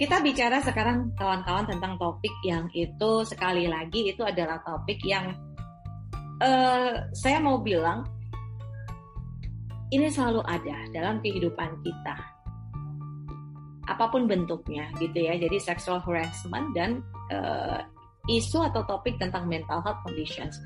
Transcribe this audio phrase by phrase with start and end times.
[0.00, 5.36] kita bicara sekarang kawan-kawan tentang topik yang itu sekali lagi itu adalah topik yang
[6.40, 8.08] uh, saya mau bilang
[9.92, 12.16] ini selalu ada dalam kehidupan kita.
[13.92, 15.36] Apa pun bentuknya gitu ya.
[15.36, 17.84] Jadi sexual harassment dan uh,
[18.24, 20.56] isu atau topik tentang mental health conditions.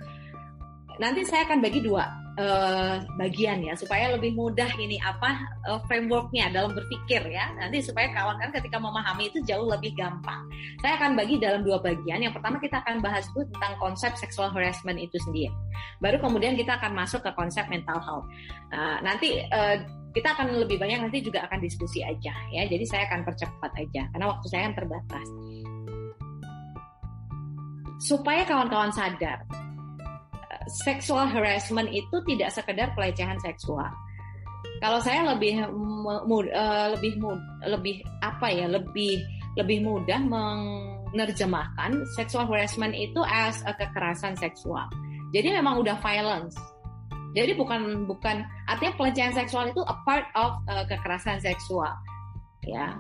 [1.03, 6.51] Nanti saya akan bagi dua uh, bagian ya supaya lebih mudah ini apa uh, frameworknya
[6.51, 7.55] dalam berpikir ya.
[7.59, 10.43] Nanti supaya kawan kan ketika memahami itu jauh lebih gampang.
[10.83, 12.23] Saya akan bagi dalam dua bagian.
[12.23, 15.53] Yang pertama kita akan bahas dulu tentang konsep sexual harassment itu sendiri.
[16.03, 18.27] Baru kemudian kita akan masuk ke konsep mental health.
[18.75, 19.79] Uh, nanti uh,
[20.15, 22.63] kita akan lebih banyak nanti juga akan diskusi aja ya.
[22.67, 25.27] Jadi saya akan percepat aja karena waktu saya yang terbatas.
[28.05, 29.49] Supaya kawan-kawan sadar
[30.69, 33.89] sexual harassment itu tidak sekedar pelecehan seksual.
[34.81, 35.65] Kalau saya lebih
[36.29, 39.21] mud, uh, lebih mud, lebih apa ya lebih
[39.55, 44.85] lebih mudah menerjemahkan sexual harassment itu as a kekerasan seksual.
[45.31, 46.59] Jadi memang udah violence.
[47.35, 51.91] Jadi bukan bukan artinya pelecehan seksual itu a part of uh, kekerasan seksual,
[52.63, 52.95] ya.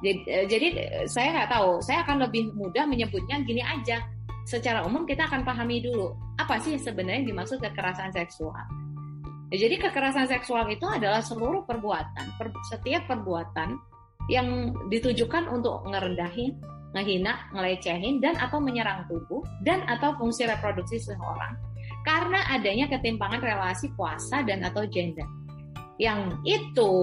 [0.00, 0.66] Jadi, uh, jadi
[1.06, 1.70] saya nggak tahu.
[1.82, 4.04] Saya akan lebih mudah menyebutnya gini aja
[4.50, 8.66] secara umum kita akan pahami dulu apa sih sebenarnya dimaksud kekerasan seksual.
[9.54, 13.78] Ya, jadi kekerasan seksual itu adalah seluruh perbuatan, per, setiap perbuatan
[14.26, 16.58] yang ditujukan untuk ngerendahin,
[16.94, 21.54] ngehina, ngelecehin dan atau menyerang tubuh dan atau fungsi reproduksi seseorang
[22.02, 25.26] karena adanya ketimpangan relasi kuasa dan atau gender.
[26.00, 26.94] Yang itu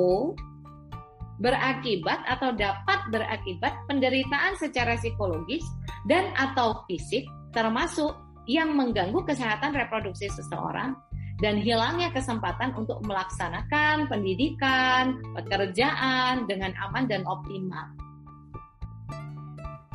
[1.37, 5.61] berakibat atau dapat berakibat penderitaan secara psikologis
[6.09, 8.15] dan atau fisik termasuk
[8.47, 10.95] yang mengganggu kesehatan reproduksi seseorang
[11.37, 17.85] dan hilangnya kesempatan untuk melaksanakan pendidikan, pekerjaan dengan aman dan optimal.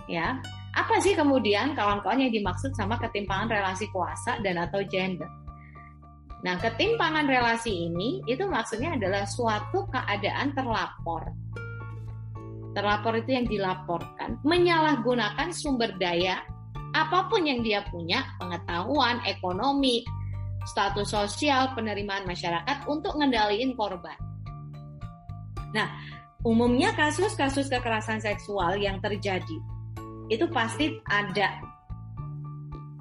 [0.07, 0.39] Ya,
[0.77, 5.29] apa sih kemudian kawan-kawan yang dimaksud sama ketimpangan relasi kuasa dan atau gender?
[6.43, 11.31] Nah, ketimpangan relasi ini itu maksudnya adalah suatu keadaan terlapor.
[12.75, 16.43] Terlapor itu yang dilaporkan, menyalahgunakan sumber daya
[16.93, 20.05] apa pun yang dia punya, pengetahuan, ekonomi,
[20.69, 24.15] status sosial, penerimaan masyarakat untuk ngendaliin korban.
[25.73, 25.89] Nah,
[26.45, 29.57] umumnya kasus-kasus kekerasan seksual yang terjadi
[30.29, 31.59] itu pasti ada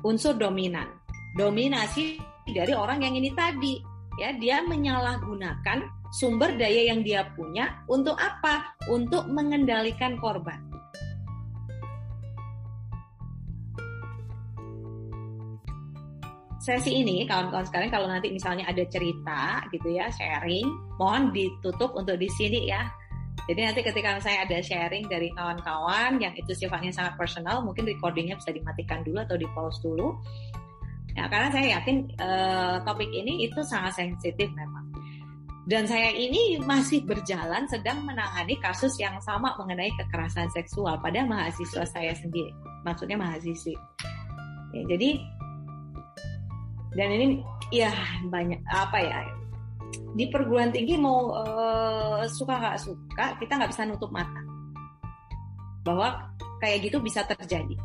[0.08, 0.88] unsur dominan.
[1.36, 2.20] Dominasi
[2.52, 3.80] dari orang yang ini tadi
[4.20, 8.76] ya dia menyalahgunakan sumber daya yang dia punya untuk apa?
[8.92, 10.71] Untuk mengendalikan korban.
[16.62, 20.70] Sesi ini kawan-kawan sekalian kalau nanti misalnya ada cerita gitu ya sharing,
[21.02, 22.86] mohon ditutup untuk di sini ya.
[23.50, 28.38] Jadi nanti ketika saya ada sharing dari kawan-kawan yang itu sifatnya sangat personal, mungkin recordingnya
[28.38, 30.14] bisa dimatikan dulu atau di pause dulu
[31.12, 34.88] Ya, karena saya yakin uh, topik ini itu sangat sensitif memang.
[35.68, 41.86] Dan saya ini masih berjalan sedang menangani kasus yang sama mengenai kekerasan seksual pada mahasiswa
[41.86, 42.50] saya sendiri.
[42.88, 43.76] Maksudnya mahasiswi.
[44.72, 45.20] Ya, jadi
[46.92, 47.40] dan ini
[47.72, 47.92] ya
[48.28, 49.20] banyak apa ya
[50.12, 54.42] di perguruan tinggi mau uh, suka nggak suka kita nggak bisa nutup mata.
[55.82, 57.76] Bahwa kayak gitu bisa terjadi.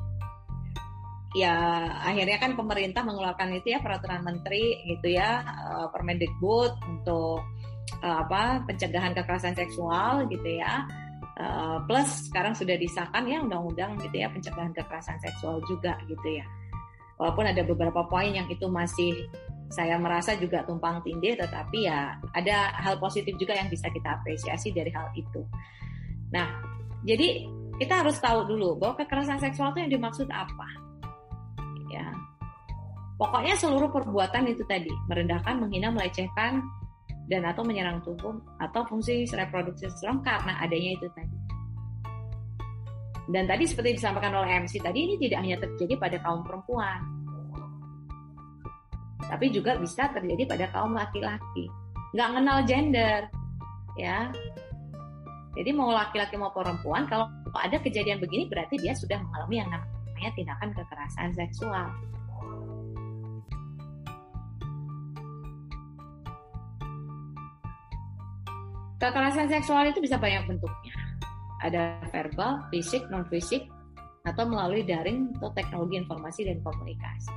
[1.37, 1.55] Ya
[2.03, 7.45] akhirnya kan pemerintah mengeluarkan itu ya peraturan menteri gitu ya uh, Permendikbud untuk
[8.03, 10.87] uh, apa pencegahan kekerasan seksual gitu ya.
[11.37, 16.49] Uh, plus sekarang sudah disahkan ya undang-undang gitu ya pencegahan kekerasan seksual juga gitu ya
[17.17, 19.29] walaupun ada beberapa poin yang itu masih
[19.67, 24.71] saya merasa juga tumpang tindih tetapi ya ada hal positif juga yang bisa kita apresiasi
[24.71, 25.43] dari hal itu.
[26.31, 26.63] Nah
[27.03, 30.69] jadi kita harus tahu dulu bahwa kekerasan seksual itu yang dimaksud apa.
[31.93, 32.09] Ya.
[33.17, 36.61] Pokoknya seluruh perbuatan itu tadi merendahkan menghina melecehkan
[37.27, 41.46] dan atau menyerang tubuh atau fungsi reproduksi seseorang karena adanya itu tadi
[43.31, 47.01] dan tadi seperti disampaikan oleh MC tadi ini tidak hanya terjadi pada kaum perempuan
[49.27, 51.67] tapi juga bisa terjadi pada kaum laki-laki
[52.15, 53.21] nggak kenal gender
[53.99, 54.31] ya
[55.57, 60.31] jadi mau laki-laki mau perempuan kalau ada kejadian begini berarti dia sudah mengalami yang namanya
[60.37, 61.89] tindakan kekerasan seksual.
[69.01, 71.06] Kekerasan seksual itu bisa banyak bentuknya.
[71.67, 73.67] Ada verbal, fisik, non fisik,
[74.23, 77.35] atau melalui daring atau teknologi informasi dan komunikasi.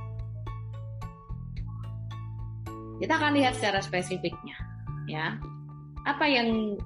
[3.00, 4.54] Kita akan lihat secara spesifiknya,
[5.10, 5.34] ya.
[6.04, 6.78] Apa yang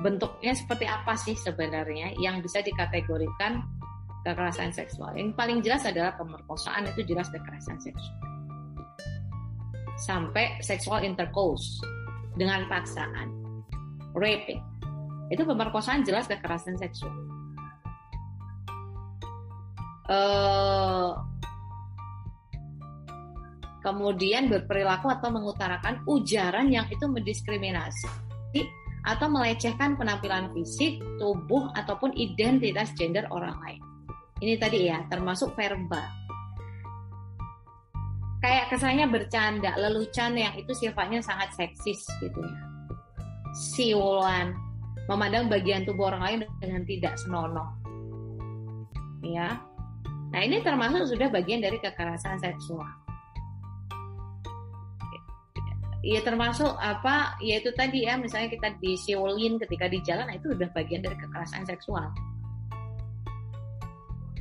[0.00, 3.64] bentuknya seperti apa sih sebenarnya yang bisa dikategorikan
[4.24, 5.12] kekerasan seksual.
[5.14, 8.18] Yang paling jelas adalah pemerkosaan itu jelas kekerasan seksual.
[10.00, 11.78] Sampai seksual intercourse
[12.34, 13.30] dengan paksaan,
[14.16, 14.73] raping.
[15.32, 17.14] Itu pemerkosaan jelas kekerasan seksual.
[20.04, 21.16] Uh,
[23.80, 28.08] kemudian berperilaku atau mengutarakan ujaran yang itu mendiskriminasi
[29.04, 33.80] atau melecehkan penampilan fisik, tubuh, ataupun identitas gender orang lain.
[34.40, 36.08] Ini tadi ya, termasuk verbal.
[38.40, 42.60] Kayak kesannya bercanda, lelucon yang itu sifatnya sangat seksis gitu ya.
[43.52, 44.56] Siulan,
[45.10, 47.68] memandang bagian tubuh orang lain dengan tidak senonoh.
[49.24, 49.60] Ya.
[50.32, 53.04] Nah, ini termasuk sudah bagian dari kekerasan seksual
[56.04, 60.52] ya termasuk apa ya itu tadi ya misalnya kita disiulin ketika di jalan nah itu
[60.52, 62.12] udah bagian dari kekerasan seksual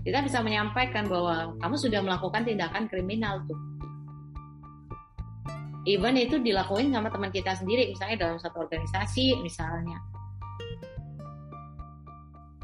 [0.04, 3.56] kita bisa menyampaikan bahwa kamu sudah melakukan tindakan kriminal tuh
[5.88, 10.04] even itu dilakuin sama teman kita sendiri misalnya dalam satu organisasi misalnya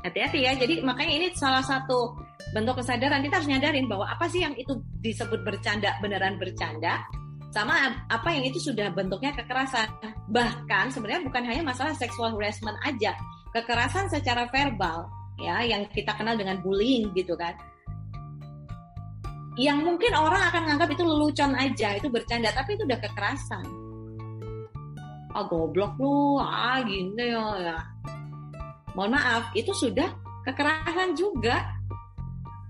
[0.05, 2.15] hati-hati ya jadi makanya ini salah satu
[2.55, 7.03] bentuk kesadaran kita harus nyadarin bahwa apa sih yang itu disebut bercanda beneran bercanda
[7.49, 9.89] sama apa yang itu sudah bentuknya kekerasan.
[10.29, 13.17] Bahkan sebenarnya bukan hanya masalah sexual harassment aja,
[13.57, 15.09] kekerasan secara verbal
[15.41, 17.57] ya yang kita kenal dengan bullying gitu kan.
[19.57, 23.65] Yang mungkin orang akan menganggap itu lelucon aja, itu bercanda, tapi itu udah kekerasan.
[25.35, 27.77] Ah goblok lu, ah gini ya.
[28.97, 30.09] Mohon maaf, itu sudah
[30.47, 31.79] kekerasan juga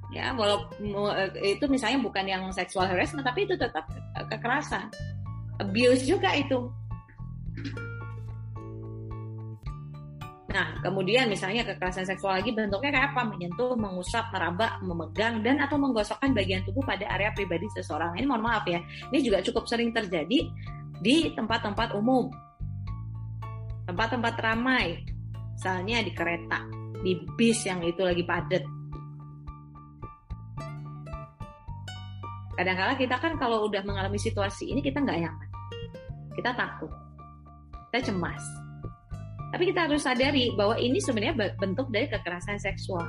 [0.09, 0.89] ya walaupun
[1.37, 3.85] itu misalnya bukan yang seksual harassment tapi itu tetap
[4.29, 4.89] kekerasan
[5.61, 6.69] abuse juga itu
[10.49, 13.21] Nah, kemudian misalnya kekerasan seksual lagi bentuknya kayak apa?
[13.21, 18.17] Menyentuh, mengusap, meraba, memegang, dan atau menggosokkan bagian tubuh pada area pribadi seseorang.
[18.17, 18.81] Ini mohon maaf ya,
[19.13, 20.49] ini juga cukup sering terjadi
[21.05, 22.33] di tempat-tempat umum.
[23.85, 25.05] Tempat-tempat ramai,
[25.59, 26.63] misalnya di kereta,
[27.03, 28.63] di bis yang itu lagi padat
[32.55, 35.49] Kadang-kadang kita kan kalau udah mengalami situasi ini kita nggak nyaman.
[36.35, 36.91] Kita takut.
[37.91, 38.43] Kita cemas.
[39.55, 43.07] Tapi kita harus sadari bahwa ini sebenarnya bentuk dari kekerasan seksual.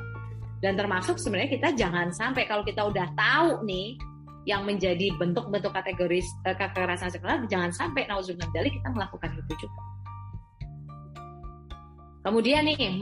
[0.62, 3.98] Dan termasuk sebenarnya kita jangan sampai kalau kita udah tahu nih
[4.46, 9.99] yang menjadi bentuk-bentuk kategori eh, kekerasan seksual jangan sampai nauzubillah kita melakukan itu juga.
[12.20, 13.00] Kemudian nih,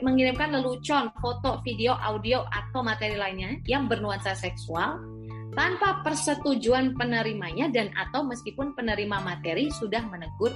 [0.00, 5.04] mengirimkan lelucon, foto, video, audio, atau materi lainnya yang bernuansa seksual
[5.52, 10.50] tanpa persetujuan penerimanya dan atau meskipun penerima materi sudah menegur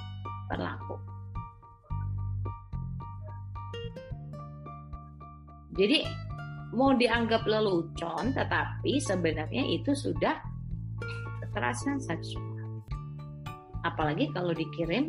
[0.49, 0.97] berlaku.
[5.79, 6.03] Jadi
[6.75, 10.35] mau dianggap lelucon tetapi sebenarnya itu sudah
[11.47, 12.83] kekerasan seksual.
[13.87, 15.07] Apalagi kalau dikirim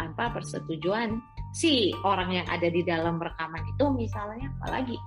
[0.00, 1.20] tanpa persetujuan
[1.54, 4.98] si orang yang ada di dalam rekaman itu misalnya apalagi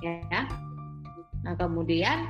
[0.00, 0.48] ya.
[1.44, 2.26] Nah, kemudian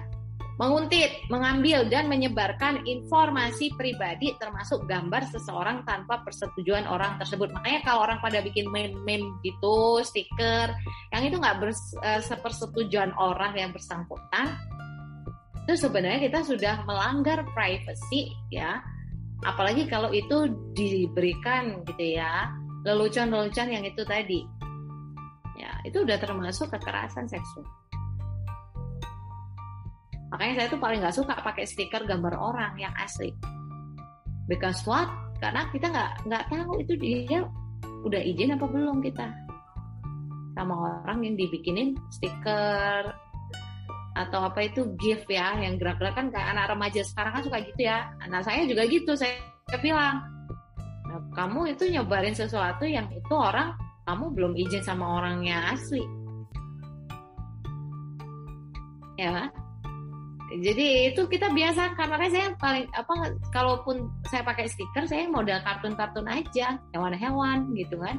[0.57, 7.53] menguntit, mengambil dan menyebarkan informasi pribadi termasuk gambar seseorang tanpa persetujuan orang tersebut.
[7.53, 10.73] Makanya kalau orang pada bikin meme-meme gitu, stiker,
[11.13, 11.61] yang itu nggak
[12.25, 14.57] sepersetujuan orang yang bersangkutan,
[15.69, 18.81] itu sebenarnya kita sudah melanggar privacy ya.
[19.45, 22.49] Apalagi kalau itu diberikan gitu ya,
[22.87, 24.41] lelucon-lelucon yang itu tadi.
[25.61, 27.67] Ya itu udah termasuk kekerasan seksual.
[30.33, 33.31] Makanya saya tuh paling nggak suka pakai stiker gambar orang yang asli.
[34.47, 35.07] Because what?
[35.43, 37.45] Karena kita nggak nggak tahu itu dia
[38.07, 39.27] udah izin apa belum kita.
[40.57, 43.13] Sama orang yang dibikinin stiker
[44.17, 46.17] atau apa itu gift ya yang gerak-gerak.
[46.17, 48.09] Kan kayak anak remaja sekarang kan suka gitu ya.
[48.25, 49.37] Anak saya juga gitu saya
[49.85, 50.25] bilang
[51.05, 53.77] nah, kamu itu nyobarin sesuatu yang itu orang
[54.09, 56.01] kamu belum izin sama orangnya asli.
[59.21, 59.53] Ya.
[60.47, 66.31] Jadi itu kita biasa karena saya paling apa kalaupun saya pakai stiker saya model kartun-kartun
[66.31, 68.17] aja hewan-hewan gitu kan.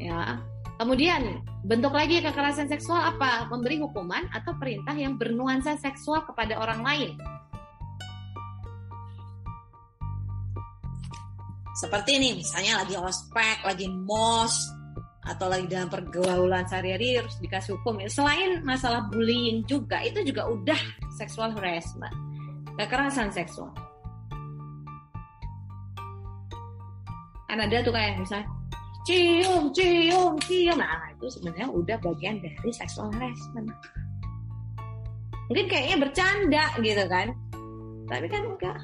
[0.00, 0.42] Ya
[0.80, 6.80] kemudian bentuk lagi kekerasan seksual apa memberi hukuman atau perintah yang bernuansa seksual kepada orang
[6.80, 7.12] lain
[11.80, 14.52] Seperti ini, misalnya lagi ospek, lagi mos,
[15.24, 18.04] atau lagi dalam pergaulan sehari-hari harus dikasih hukum.
[18.04, 20.76] Selain masalah bullying juga, itu juga udah
[21.16, 22.12] sexual harassment,
[22.76, 23.72] kekerasan seksual.
[27.50, 28.46] kan ada tuh kayak misalnya
[29.08, 30.76] cium, cium, cium.
[30.76, 33.70] Nah, itu sebenarnya udah bagian dari sexual harassment.
[35.50, 37.34] Mungkin kayaknya bercanda gitu kan.
[38.06, 38.78] Tapi kan enggak.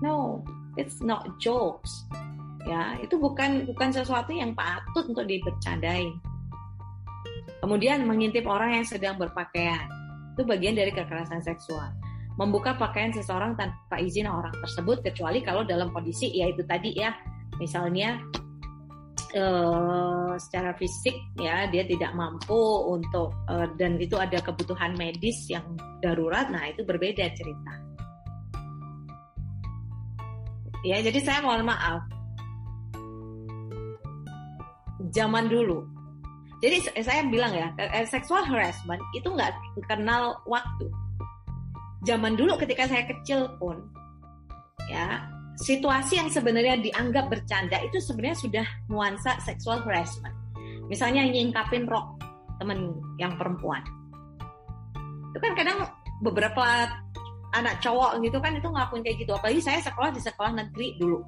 [0.00, 0.44] No,
[0.78, 2.06] it's not jokes.
[2.68, 6.12] Ya, itu bukan bukan sesuatu yang patut untuk dibercandain.
[7.58, 9.88] Kemudian mengintip orang yang sedang berpakaian.
[10.36, 11.90] Itu bagian dari kekerasan seksual.
[12.38, 17.10] Membuka pakaian seseorang tanpa izin orang tersebut kecuali kalau dalam kondisi ya itu tadi ya
[17.58, 18.22] misalnya
[19.36, 22.56] uh, secara fisik ya dia tidak mampu
[22.88, 25.64] untuk uh, dan itu ada kebutuhan medis yang
[26.00, 26.48] darurat.
[26.48, 27.72] Nah itu berbeda cerita.
[30.86, 32.06] Ya jadi saya mohon maaf.
[35.12, 35.82] Zaman dulu.
[36.58, 39.54] Jadi saya bilang ya eh, seksual harassment itu nggak
[39.86, 40.90] kenal waktu.
[42.06, 43.78] Zaman dulu ketika saya kecil pun
[44.90, 50.34] ya situasi yang sebenarnya dianggap bercanda itu sebenarnya sudah nuansa seksual harassment.
[50.86, 52.22] Misalnya nyingkapin rok
[52.62, 53.82] temen yang perempuan.
[55.34, 55.78] Itu kan kadang
[56.22, 56.88] beberapa
[57.58, 59.32] anak cowok gitu kan itu ngelakuin kayak gitu.
[59.34, 61.20] Apalagi saya sekolah di sekolah negeri dulu.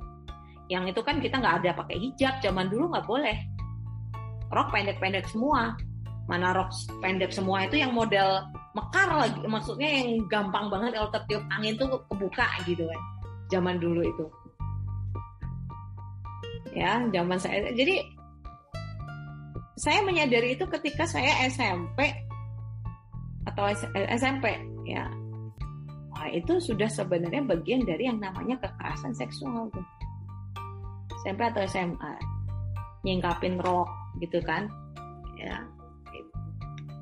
[0.70, 2.38] Yang itu kan kita nggak ada pakai hijab.
[2.38, 3.36] Zaman dulu nggak boleh.
[4.54, 5.74] Rok pendek-pendek semua.
[6.30, 6.70] Mana rok
[7.02, 8.46] pendek semua itu yang model
[8.78, 9.42] mekar lagi.
[9.42, 13.19] Maksudnya yang gampang banget kalau tertiup angin tuh kebuka gitu kan
[13.50, 14.26] zaman dulu itu.
[16.70, 17.74] Ya zaman saya.
[17.74, 17.98] Jadi
[19.74, 22.14] saya menyadari itu ketika saya SMP
[23.44, 23.66] atau
[24.14, 24.54] SMP
[24.86, 25.10] ya.
[26.14, 29.84] Wah, itu sudah sebenarnya bagian dari yang namanya kekerasan seksual tuh.
[31.20, 32.12] SMP atau SMA
[33.02, 33.88] nyingkapin rok
[34.22, 34.70] gitu kan.
[35.40, 35.64] Ya.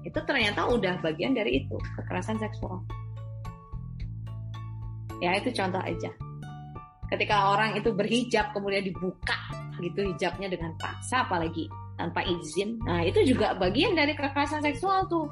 [0.07, 2.81] Itu ternyata udah bagian dari itu kekerasan seksual.
[5.19, 6.15] Ya itu contoh aja
[7.09, 9.37] ketika orang itu berhijab kemudian dibuka
[9.81, 12.79] gitu hijabnya dengan paksa apalagi tanpa izin.
[12.87, 15.27] Nah itu juga bagian dari kekerasan seksual tuh.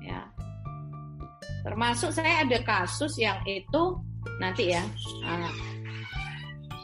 [0.00, 0.24] Ya.
[1.64, 4.00] Termasuk saya ada kasus yang itu
[4.40, 4.82] nanti ya
[5.22, 5.50] nah,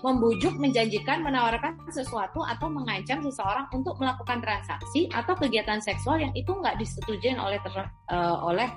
[0.03, 6.51] membujuk, menjanjikan, menawarkan sesuatu atau mengancam seseorang untuk melakukan transaksi atau kegiatan seksual yang itu
[6.55, 7.75] nggak disetujui oleh ter,
[8.15, 8.69] uh, oleh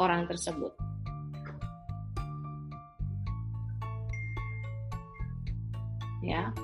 [0.00, 0.72] orang tersebut.
[6.22, 6.54] Ya.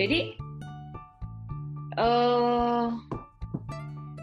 [0.00, 0.38] Jadi
[1.98, 2.88] uh,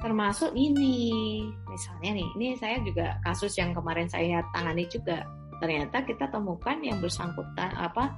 [0.01, 1.46] termasuk ini.
[1.72, 5.24] Misalnya nih ini saya juga kasus yang kemarin saya tangani juga.
[5.62, 8.12] Ternyata kita temukan yang bersangkutan apa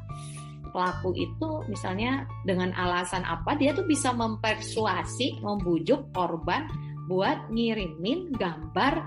[0.73, 6.65] pelaku itu misalnya dengan alasan apa dia tuh bisa mempersuasi membujuk korban
[7.05, 9.05] buat ngirimin gambar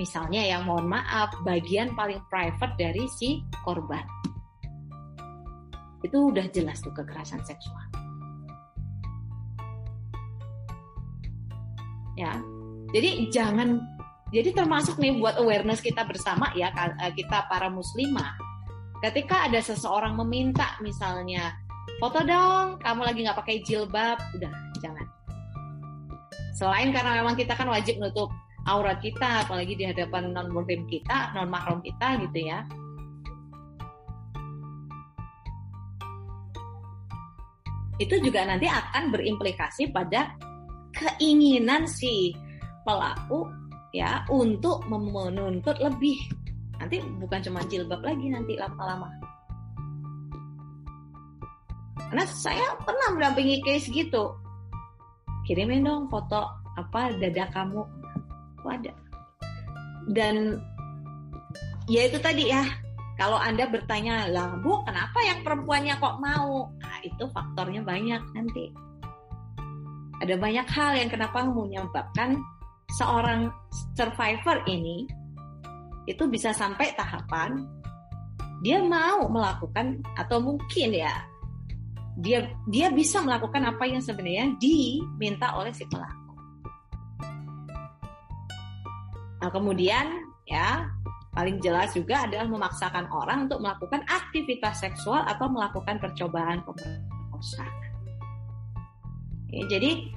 [0.00, 4.02] misalnya yang mohon maaf bagian paling private dari si korban
[6.04, 7.86] itu udah jelas tuh kekerasan seksual.
[12.16, 12.32] Ya,
[12.96, 13.84] jadi jangan,
[14.32, 18.36] jadi termasuk nih buat awareness kita bersama ya eh, kita para muslimah.
[19.04, 21.52] Ketika ada seseorang meminta misalnya
[22.00, 25.06] foto dong, kamu lagi nggak pakai jilbab, udah jangan.
[26.56, 28.32] Selain karena memang kita kan wajib nutup
[28.64, 32.64] aurat kita, apalagi di hadapan non muslim kita, non mahram kita gitu ya
[37.96, 40.36] itu juga nanti akan berimplikasi pada
[40.92, 42.32] keinginan si
[42.84, 43.48] pelaku
[43.96, 46.16] ya untuk menuntut lebih.
[46.76, 49.08] Nanti bukan cuma jilbab lagi nanti lama-lama.
[52.06, 54.36] Karena saya pernah mendampingi case gitu.
[55.48, 57.82] Kirimin dong foto apa dada kamu.
[58.62, 58.92] Oh, ada.
[60.12, 60.60] Dan
[61.90, 62.62] ya itu tadi ya
[63.16, 66.68] kalau Anda bertanya, lah Bu, kenapa yang perempuannya kok mau?
[66.68, 68.68] Nah, itu faktornya banyak nanti.
[70.20, 72.36] Ada banyak hal yang kenapa menyebabkan
[72.92, 73.48] seorang
[73.96, 75.08] survivor ini
[76.06, 77.66] itu bisa sampai tahapan
[78.62, 81.12] dia mau melakukan atau mungkin ya
[82.16, 86.32] dia dia bisa melakukan apa yang sebenarnya diminta oleh si pelaku.
[89.36, 90.95] Nah, kemudian ya
[91.36, 97.68] paling jelas juga adalah memaksakan orang untuk melakukan aktivitas seksual atau melakukan percobaan pemerkosaan.
[99.52, 100.08] Ya, jadi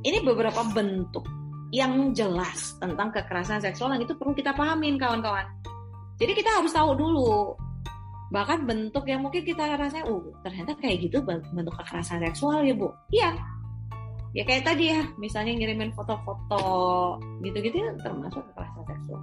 [0.00, 1.28] ini beberapa bentuk
[1.70, 5.46] yang jelas tentang kekerasan seksual yang itu perlu kita pahamin kawan-kawan.
[6.16, 7.54] Jadi kita harus tahu dulu
[8.30, 12.88] bahkan bentuk yang mungkin kita rasa, oh ternyata kayak gitu bentuk kekerasan seksual ya bu.
[13.12, 13.30] Iya,
[14.32, 16.64] ya kayak tadi ya, misalnya ngirimin foto-foto
[17.44, 19.22] gitu-gitu termasuk kekerasan seksual.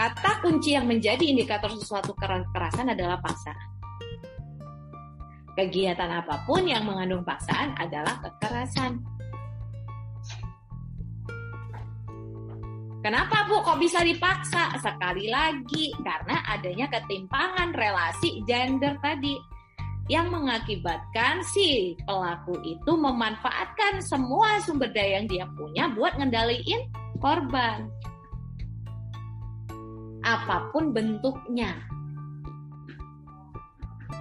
[0.00, 3.52] Kata kunci yang menjadi indikator sesuatu kekerasan adalah paksa.
[5.52, 8.96] Kegiatan apa pun yang mengandung paksaan adalah kekerasan.
[13.04, 14.72] Kenapa Bu kok bisa dipaksa?
[14.80, 19.36] Sekali lagi karena adanya ketimpangan relasi gender tadi
[20.08, 26.88] yang mengakibatkan si pelaku itu memanfaatkan semua sumber daya yang dia punya buat ngendaliin
[27.20, 27.92] korban
[30.30, 31.74] apa pun bentuknya.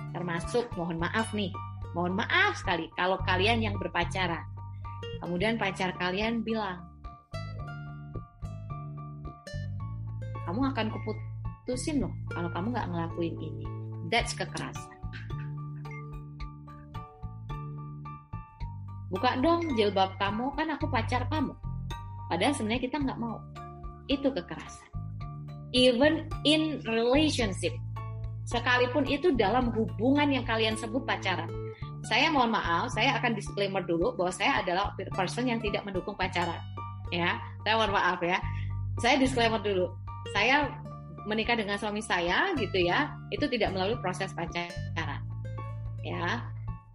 [0.09, 1.53] Termasuk mohon maaf nih,
[1.93, 4.41] mohon maaf sekali kalau kalian yang berpacaran.
[5.21, 6.81] Kemudian pacar kalian bilang,
[10.49, 13.65] kamu akan keputusin loh kalau kamu nggak ngelakuin ini.
[14.09, 14.97] That's kekerasan.
[19.09, 21.53] Buka dong jilbab kamu, kan aku pacar kamu.
[22.29, 23.41] Padahal sebenarnya kita nggak mau.
[24.09, 24.88] Itu kekerasan
[25.71, 27.73] even in relationship.
[28.49, 31.49] Sekalipun itu dalam hubungan yang kalian sebut pacaran.
[32.07, 36.57] Saya mohon maaf, saya akan disclaimer dulu bahwa saya adalah person yang tidak mendukung pacaran.
[37.13, 38.41] Ya, saya mohon maaf ya.
[38.97, 39.93] Saya disclaimer dulu.
[40.33, 40.73] Saya
[41.29, 45.21] menikah dengan suami saya gitu ya, itu tidak melalui proses pacaran.
[46.01, 46.41] Ya,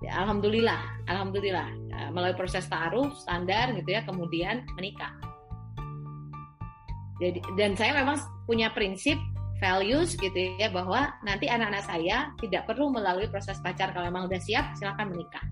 [0.02, 1.71] ya alhamdulillah, alhamdulillah
[2.11, 5.14] melalui proses taruh standar gitu ya, kemudian menikah.
[7.23, 9.16] Jadi dan saya memang punya prinsip
[9.62, 14.40] values gitu ya bahwa nanti anak-anak saya tidak perlu melalui proses pacar kalau memang udah
[14.42, 15.44] siap silakan menikah.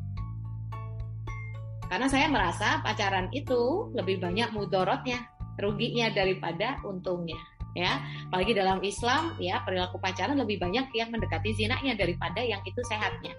[1.87, 5.29] Karena saya merasa pacaran itu lebih banyak mudorotnya,
[5.61, 7.39] ruginya daripada untungnya
[7.77, 8.01] ya.
[8.29, 13.37] Apalagi dalam Islam ya perilaku pacaran lebih banyak yang mendekati zinanya daripada yang itu sehatnya.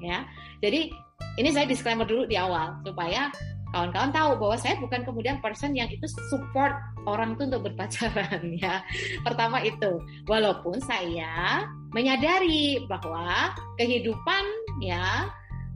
[0.00, 0.24] Ya.
[0.64, 0.92] Jadi
[1.40, 3.28] ini saya disclaimer dulu di awal supaya
[3.70, 6.74] kawan-kawan tahu bahwa saya bukan kemudian person yang itu support
[7.06, 8.82] orang itu untuk berpacaran ya.
[9.22, 14.44] Pertama itu, walaupun saya menyadari bahwa kehidupan
[14.82, 15.30] ya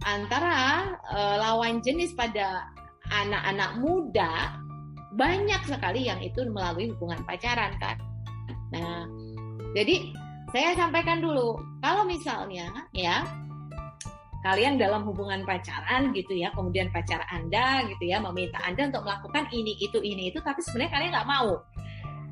[0.05, 2.71] antara e, lawan jenis pada
[3.11, 4.59] anak-anak muda
[5.15, 7.97] banyak sekali yang itu melalui hubungan pacaran kan.
[8.75, 9.07] Nah,
[9.79, 10.11] jadi
[10.51, 13.23] saya sampaikan dulu, kalau misalnya ya
[14.45, 19.49] kalian dalam hubungan pacaran gitu ya, kemudian pacar Anda gitu ya meminta Anda untuk melakukan
[19.57, 21.51] ini itu ini itu, tapi sebenarnya kalian nggak mau.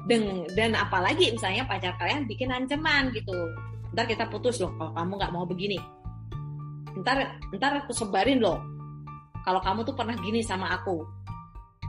[0.05, 3.33] Dan, dan apalagi misalnya pacar kalian bikin ancaman gitu,
[3.97, 5.81] ntar kita putus loh kalau kamu nggak mau begini.
[7.01, 8.61] Ntar ntar aku sebarin loh
[9.49, 11.01] kalau kamu tuh pernah gini sama aku.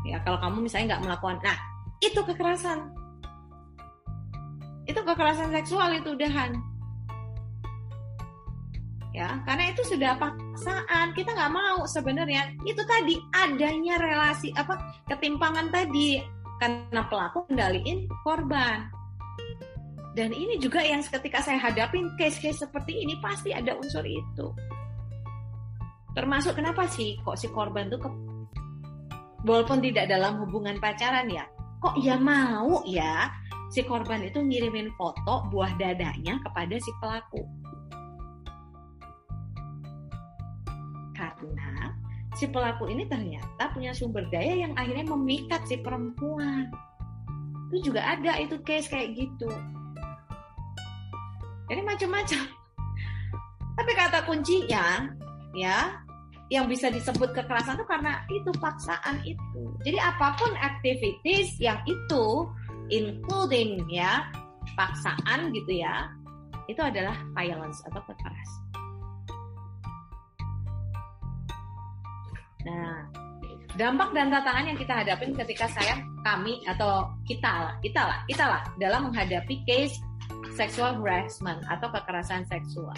[0.07, 1.59] Ya kalau kamu misalnya nggak melakukan, nah
[1.99, 2.79] itu kekerasan.
[4.88, 6.72] Itu kekerasan seksual itu udahan
[9.13, 11.13] ya karena itu sudah paksaan.
[11.13, 14.78] Kita nggak mau sebenarnya itu tadi adanya relasi apa
[15.10, 16.19] ketimpangan tadi.
[16.58, 18.88] Karena pelaku kendaliin korban.
[20.13, 24.54] Dan ini juga yang ketika saya hadapin case-case seperti ini pasti ada unsur itu.
[26.13, 28.10] Termasuk kenapa sih kok si korban tuh ke,
[29.43, 31.43] walaupun tidak dalam hubungan pacaran ya
[31.84, 33.28] kok ya mau ya
[33.67, 37.43] si korban itu ngirimin foto buah dadanya kepada si pelaku
[42.34, 46.69] si pelaku ini ternyata punya sumber daya yang akhirnya memikat si perempuan.
[47.69, 49.50] Itu juga ada itu case kayak gitu.
[51.69, 52.41] Jadi macam-macam.
[53.78, 55.10] Tapi kata kuncinya
[55.58, 56.04] ya
[56.54, 59.63] yang bisa disebut kekerasan itu karena itu paksaan itu.
[59.82, 62.46] Jadi apa pun activities yang itu
[62.93, 64.30] including ya
[64.78, 66.13] paksaan gitu ya,
[66.69, 68.72] itu adalah violence atau kekerasan.
[72.63, 73.08] Nah,
[73.76, 78.45] dampak dan tantangan yang kita hadapin ketika saya, kami atau kita lah, kita lah, kita
[78.47, 79.99] lah dalam menghadapi case
[80.56, 82.95] sexual harassment atau kekerasan seksual.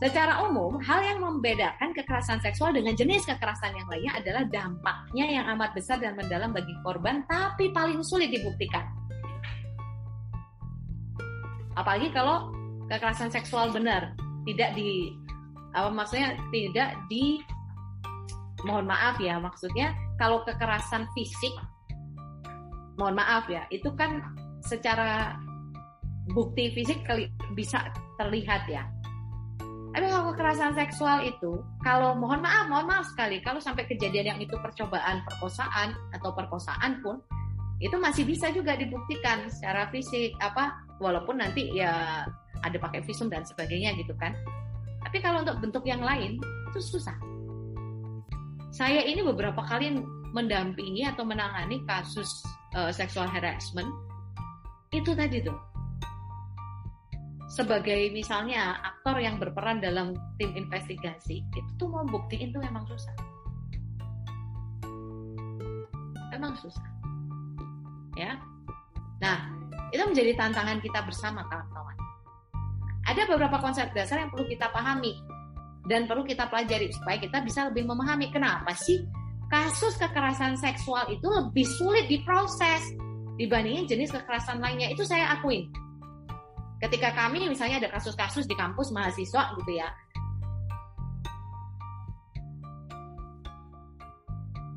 [0.00, 5.44] Secara umum, hal yang membedakan kekerasan seksual dengan jenis kekerasan yang lainnya adalah dampaknya yang
[5.52, 8.88] amat besar dan mendalam bagi korban, tapi paling sulit dibuktikan.
[11.76, 12.48] Apalagi kalau
[12.88, 14.16] kekerasan seksual benar,
[14.48, 15.12] tidak di
[15.74, 16.36] apa maksudnya?
[16.50, 17.40] Tidak di
[18.64, 21.52] mohon maaf ya maksudnya kalau kekerasan fisik
[23.00, 24.20] mohon maaf ya itu kan
[24.60, 25.40] secara
[26.36, 27.00] bukti fisik
[27.56, 27.88] bisa
[28.20, 28.84] terlihat ya.
[29.90, 34.38] Tapi kalau kekerasan seksual itu kalau mohon maaf mohon maaf sekali kalau sampai kejadian yang
[34.38, 37.18] itu percobaan perkosaan atau perkosaan pun
[37.80, 42.22] itu masih bisa juga dibuktikan secara fisik apa walaupun nanti ya
[42.60, 44.36] ada pakai visum dan sebagainya gitu kan
[45.00, 46.36] tapi kalau untuk bentuk yang lain
[46.70, 47.16] itu susah.
[48.70, 49.98] Saya ini beberapa kali
[50.30, 52.30] mendampingi atau menangani kasus
[52.78, 53.90] uh, sexual harassment.
[54.94, 55.58] Itu tadi tuh.
[57.50, 63.14] Sebagai misalnya aktor yang berperan dalam tim investigasi itu tuh mau buktiin tuh memang susah.
[66.30, 66.86] Memang susah.
[68.14, 68.38] Ya.
[69.18, 69.50] Nah
[69.90, 71.99] itu menjadi tantangan kita bersama kawan-kawan
[73.10, 75.18] ada beberapa konsep dasar yang perlu kita pahami
[75.90, 79.02] dan perlu kita pelajari supaya kita bisa lebih memahami kenapa sih
[79.50, 82.94] kasus kekerasan seksual itu lebih sulit diproses
[83.34, 84.94] dibandingin jenis kekerasan lainnya.
[84.94, 85.66] Itu saya akuin
[86.80, 89.90] ketika kami misalnya ada kasus-kasus di kampus mahasiswa gitu ya.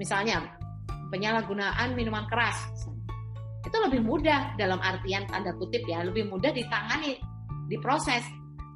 [0.02, 0.58] Misalnya
[1.14, 2.90] penyalahgunaan minuman keras.
[3.64, 7.22] Itu lebih mudah dalam artian tanda kutip ya lebih mudah ditangani
[7.72, 8.24] diproses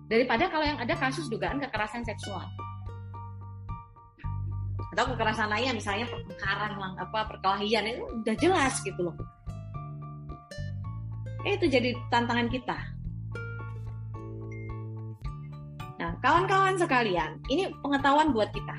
[0.07, 2.45] daripada kalau yang ada kasus dugaan kekerasan seksual
[4.95, 9.15] atau kekerasan lainnya misalnya pertengkaran apa perkelahian itu udah jelas gitu loh
[11.47, 12.77] itu jadi tantangan kita
[15.97, 18.77] Nah, kawan-kawan sekalian, ini pengetahuan buat kita.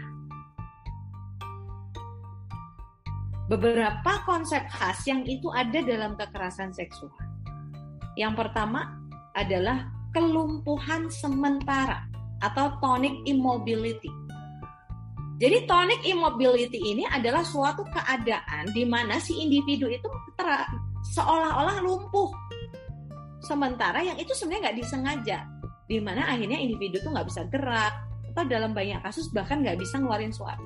[3.51, 7.11] Beberapa konsep khas yang itu ada dalam kekerasan seksual.
[8.15, 9.03] Yang pertama
[9.35, 12.03] adalah kelumpuhan sementara
[12.43, 14.11] atau tonic immobility.
[15.39, 20.11] Jadi tonic immobility ini adalah suatu keadaan di mana si individu itu
[21.15, 22.35] seolah-olah lumpuh.
[23.47, 25.39] Sementara yang itu sebenarnya nggak disengaja
[25.87, 27.95] di mana akhirnya individu tuh nggak bisa gerak
[28.35, 30.59] atau dalam banyak kasus bahkan nggak bisa ngeluarin suara.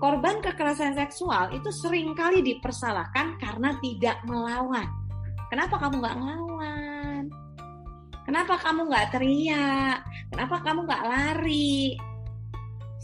[0.00, 5.01] Korban kekerasan seksual itu sering kali dipersalahkan karena tidak melawan.
[5.52, 7.22] Kenapa kamu nggak ngelawan?
[8.24, 10.00] Kenapa kamu nggak teriak?
[10.32, 11.92] Kenapa kamu nggak lari?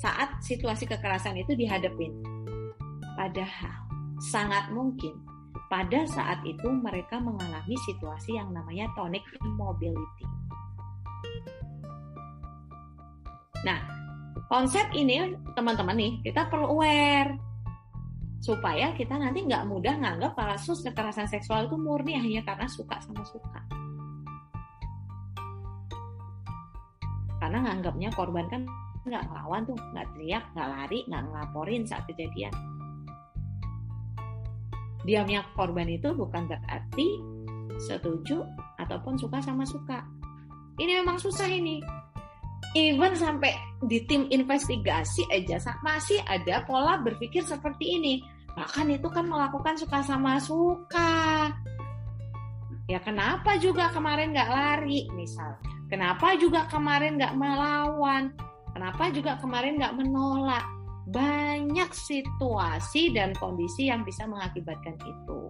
[0.01, 2.17] Saat situasi kekerasan itu dihadapin.
[3.13, 3.85] Padahal
[4.25, 5.13] sangat mungkin
[5.69, 10.25] pada saat itu mereka mengalami situasi yang namanya tonic immobility.
[13.69, 13.77] Nah,
[14.49, 17.48] konsep ini teman-teman nih kita perlu aware
[18.39, 23.23] supaya kita nanti nggak mudah nganggap kasus kekerasan seksual itu murni hanya karena suka sama
[23.27, 23.61] suka.
[27.39, 28.63] Karena nganggapnya korban kan
[29.09, 32.55] nggak ngelawan tuh, nggak teriak, nggak lari, nggak ngelaporin saat kejadian
[35.09, 37.17] diamnya korban itu bukan berarti
[37.81, 38.45] setuju
[38.77, 40.05] ataupun suka sama suka.
[40.77, 41.81] Ini memang susah ini.
[42.77, 48.15] Even sampai di tim investigasi aja masih ada pola berpikir seperti ini.
[48.53, 51.49] Bahkan itu kan melakukan suka sama suka.
[52.89, 55.61] Ya kenapa juga kemarin nggak lari misalnya?
[55.89, 58.33] Kenapa juga kemarin nggak melawan?
[58.77, 60.65] Kenapa juga kemarin nggak menolak?
[61.09, 65.41] banyak situasi dan kondisi yang bisa mengakibatkan itu.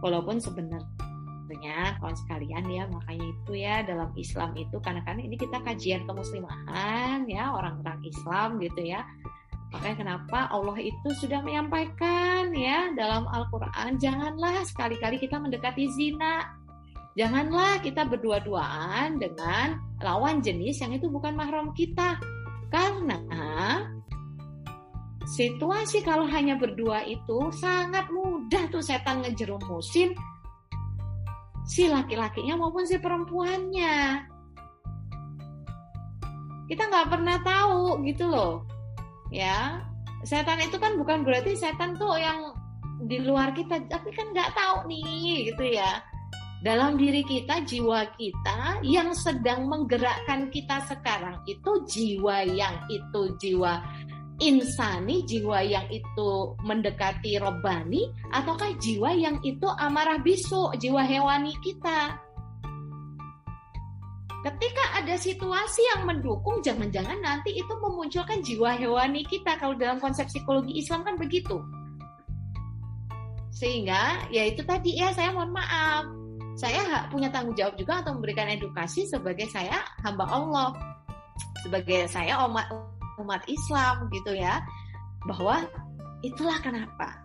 [0.00, 1.11] Walaupun sebenarnya
[2.00, 7.28] kawan sekalian ya makanya itu ya dalam Islam itu karena kan ini kita kajian kemuslimahan
[7.28, 9.04] ya orang-orang Islam gitu ya.
[9.72, 16.44] Makanya kenapa Allah itu sudah menyampaikan ya dalam Al-Qur'an janganlah sekali-kali kita mendekati zina.
[17.16, 22.20] Janganlah kita berdua-duaan dengan lawan jenis yang itu bukan mahram kita.
[22.68, 23.20] Karena
[25.24, 30.12] situasi kalau hanya berdua itu sangat mudah tuh setan ngejerumusin
[31.66, 34.26] si laki-lakinya maupun si perempuannya.
[36.66, 38.64] Kita nggak pernah tahu gitu loh,
[39.28, 39.82] ya.
[40.22, 42.54] Setan itu kan bukan berarti setan tuh yang
[43.04, 46.00] di luar kita, tapi kan nggak tahu nih gitu ya.
[46.62, 53.82] Dalam diri kita, jiwa kita yang sedang menggerakkan kita sekarang itu jiwa yang itu jiwa
[54.42, 62.18] insani jiwa yang itu mendekati robani ataukah jiwa yang itu amarah bisu jiwa hewani kita?
[64.42, 69.54] Ketika ada situasi yang mendukung jangan-jangan nanti itu memunculkan jiwa hewani kita.
[69.54, 71.62] Kalau dalam konsep psikologi Islam kan begitu.
[73.54, 76.10] Sehingga ya itu tadi ya saya mohon maaf.
[76.58, 80.74] Saya punya tanggung jawab juga untuk memberikan edukasi sebagai saya hamba Allah.
[81.62, 82.66] Sebagai saya umat
[83.22, 84.60] umat Islam gitu ya
[85.30, 85.64] bahwa
[86.26, 87.22] itulah kenapa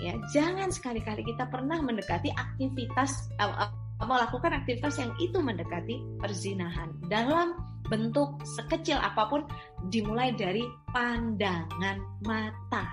[0.00, 3.72] ya jangan sekali-kali kita pernah mendekati aktivitas uh,
[4.04, 7.52] melakukan aktivitas yang itu mendekati perzinahan dalam
[7.90, 9.42] bentuk sekecil apa pun
[9.90, 10.62] dimulai dari
[10.94, 12.84] pandangan mata.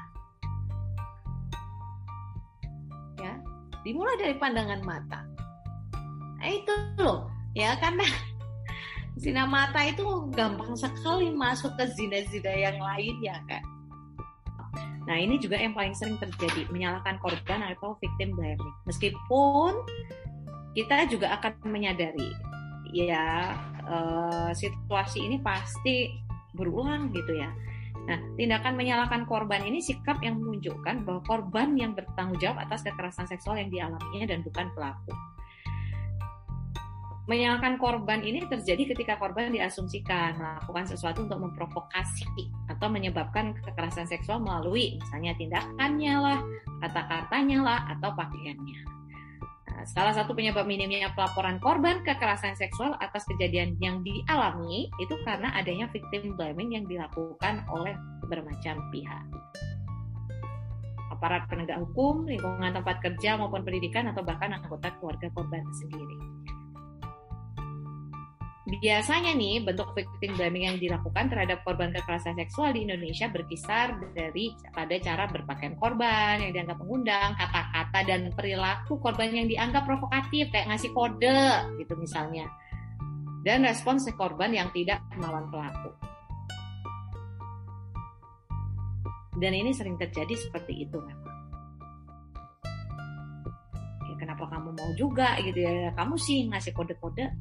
[3.21, 3.37] Ya
[3.85, 5.21] dimulai dari pandangan mata.
[6.37, 8.03] Nah, itu loh ya karena
[9.17, 13.65] zina mata itu gampang sekali masuk ke zina-zina yang lain ya kan
[15.07, 18.75] Nah, ini juga yang paling sering terjadi, menyalahkan korban atau victim blaming.
[18.83, 19.73] Meskipun
[20.75, 22.35] kita juga akan menyadari,
[22.91, 23.55] ya
[23.87, 26.11] uh, situasi ini pasti
[26.59, 27.47] berulang gitu ya.
[28.07, 33.31] Nah, tindakan menyalahkan korban ini sikap yang menunjukkan bahwa korban yang bertanggung jawab atas kekerasan
[33.31, 35.11] seksual yang dialaminya dan bukan pelaku.
[37.27, 42.23] Menyalahkan korban ini terjadi ketika korban diasumsikan melakukan sesuatu untuk memprovokasi
[42.71, 46.39] atau menyebabkan kekerasan seksual melalui misalnya tindakannya lah,
[46.79, 48.79] kata-katanya lah, atau pakaiannya.
[49.67, 55.51] Nah, salah satu penyebab minimnya pelaporan korban kekerasan seksual atas kejadian yang dialami itu karena
[55.51, 57.91] adanya victim blaming yang dilakukan oleh
[58.31, 59.27] bermacam pihak
[61.17, 66.36] aparat penegak hukum, lingkungan tempat kerja maupun pendidikan atau bahkan anggota keluarga korban sendiri.
[68.67, 74.51] Biasanya nih bentuk victim blaming yang dilakukan terhadap korban kekerasan seksual di Indonesia berkisar dari
[74.75, 80.67] pada cara berpakaian korban yang dianggap mengundang, kata-kata dan perilaku korban yang dianggap provokatif kayak
[80.67, 81.47] ngasih kode
[81.79, 82.43] gitu misalnya.
[83.47, 85.95] Dan respons korban yang tidak melawan pelaku.
[89.39, 91.35] Dan ini sering terjadi seperti itu memang.
[94.11, 95.95] Ya, kenapa kamu mau juga gitu ya?
[95.95, 97.31] Kamu sih ngasih kode-kode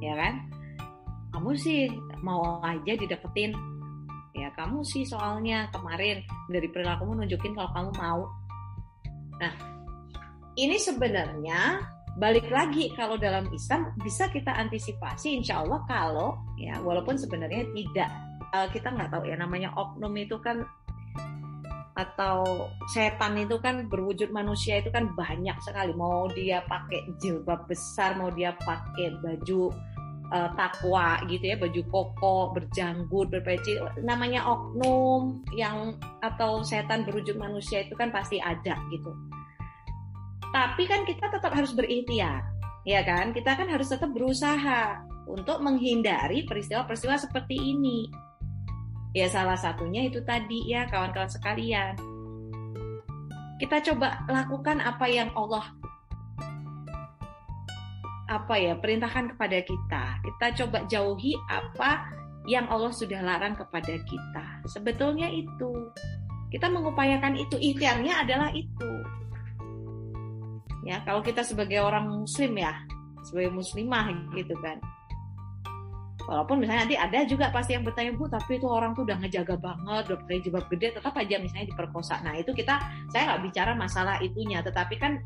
[0.00, 0.34] ya kan?
[1.30, 1.88] Kamu sih
[2.24, 3.54] mau aja didapetin.
[4.34, 8.22] Ya kamu sih soalnya kemarin dari perilakumu nunjukin kalau kamu mau.
[9.38, 9.52] Nah
[10.58, 11.84] ini sebenarnya
[12.18, 18.10] balik lagi kalau dalam Islam bisa kita antisipasi insya Allah kalau ya walaupun sebenarnya tidak.
[18.50, 20.66] Uh, kita nggak tahu ya namanya oknum itu kan
[21.94, 25.92] atau setan itu kan berwujud manusia itu kan banyak sekali.
[25.92, 29.68] Mau dia pakai jilbab besar mau dia pakai baju
[30.30, 37.84] uh, takwa gitu ya baju koko berjanggut berpeci namanya oknum yang atau setan berwujud manusia
[37.84, 39.10] itu kan pasti ada gitu.
[40.50, 42.42] Tapi kan kita tetap harus berikhtiar
[42.86, 43.30] ya kan?
[43.34, 48.10] Kita kan harus tetap berusaha untuk menghindari peristiwa-peristiwa seperti ini.
[49.10, 51.98] Ya salah satunya itu tadi ya kawan-kawan sekalian.
[53.58, 55.79] Kita coba lakukan apa yang Allah
[58.30, 60.02] apa ya perintahkan kepada kita.
[60.22, 62.06] Kita coba jauhi apa
[62.46, 64.44] yang Allah sudah larang kepada kita.
[64.70, 65.90] Sebetulnya itu.
[66.54, 67.58] Kita mengupayakan itu.
[67.58, 68.92] Ikhtiarnya adalah itu.
[70.86, 72.72] Ya kalau kita sebagai orang muslim ya
[73.26, 74.78] sebagai muslimah gitu kan.
[76.24, 79.58] Walaupun misalnya nanti ada juga pasti yang bertanya bu tapi itu orang tuh udah ngejaga
[79.58, 82.22] banget udah pakai jilbab gede tetap aja misalnya diperkosa.
[82.22, 82.78] Nah itu kita
[83.10, 85.18] saya nggak bicara masalah itunya tetapi kan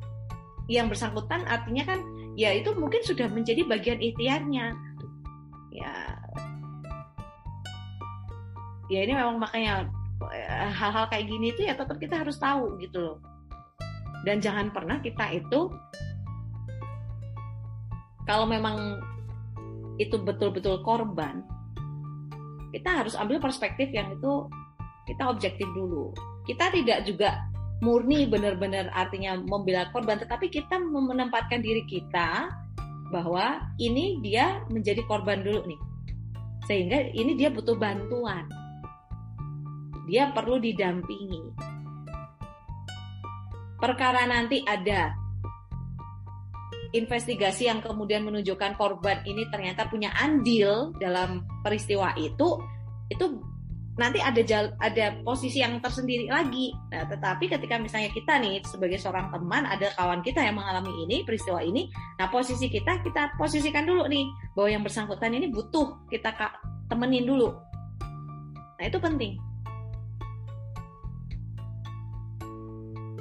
[0.65, 2.01] yang bersangkutan artinya kan
[2.35, 4.75] ya itu mungkin sudah menjadi bagian ikhtiarnya.
[5.75, 5.95] Ya.
[8.93, 9.89] Ya ini memang makanya
[10.31, 13.19] eh, hal-hal kayak gini itu ya tetap kita harus tahu gitu loh.
[14.25, 15.73] Dan jangan pernah kita itu
[18.25, 18.99] kalau memang
[20.01, 21.45] itu betul-betul korban,
[22.75, 24.49] kita harus ambil perspektif yang itu
[25.05, 26.11] kita objektif dulu.
[26.49, 32.51] Kita tidak juga murni benar-benar artinya membela korban, tetapi kita menempatkan diri kita
[33.11, 35.81] bahwa ini dia menjadi korban dulu nih.
[36.65, 38.49] Sehingga ini dia butuh bantuan.
[40.09, 41.55] Dia perlu didampingi.
[43.81, 45.13] Perkara nanti ada
[46.95, 52.63] investigasi yang kemudian menunjukkan korban ini ternyata punya andil dalam peristiwa itu
[53.11, 53.25] itu
[53.95, 56.75] nanti ada jal, ada posisi yang tersendiri lagi.
[56.91, 61.23] Nah, tetapi ketika misalnya kita nih sebagai seorang teman ada kawan kita yang mengalami ini
[61.23, 61.87] peristiwa ini,
[62.19, 64.27] nah posisi kita kita posisikan dulu nih
[64.59, 66.35] bahwa yang bersangkutan ini butuh kita
[66.91, 67.55] temenin dulu.
[68.79, 69.39] Nah, itu penting.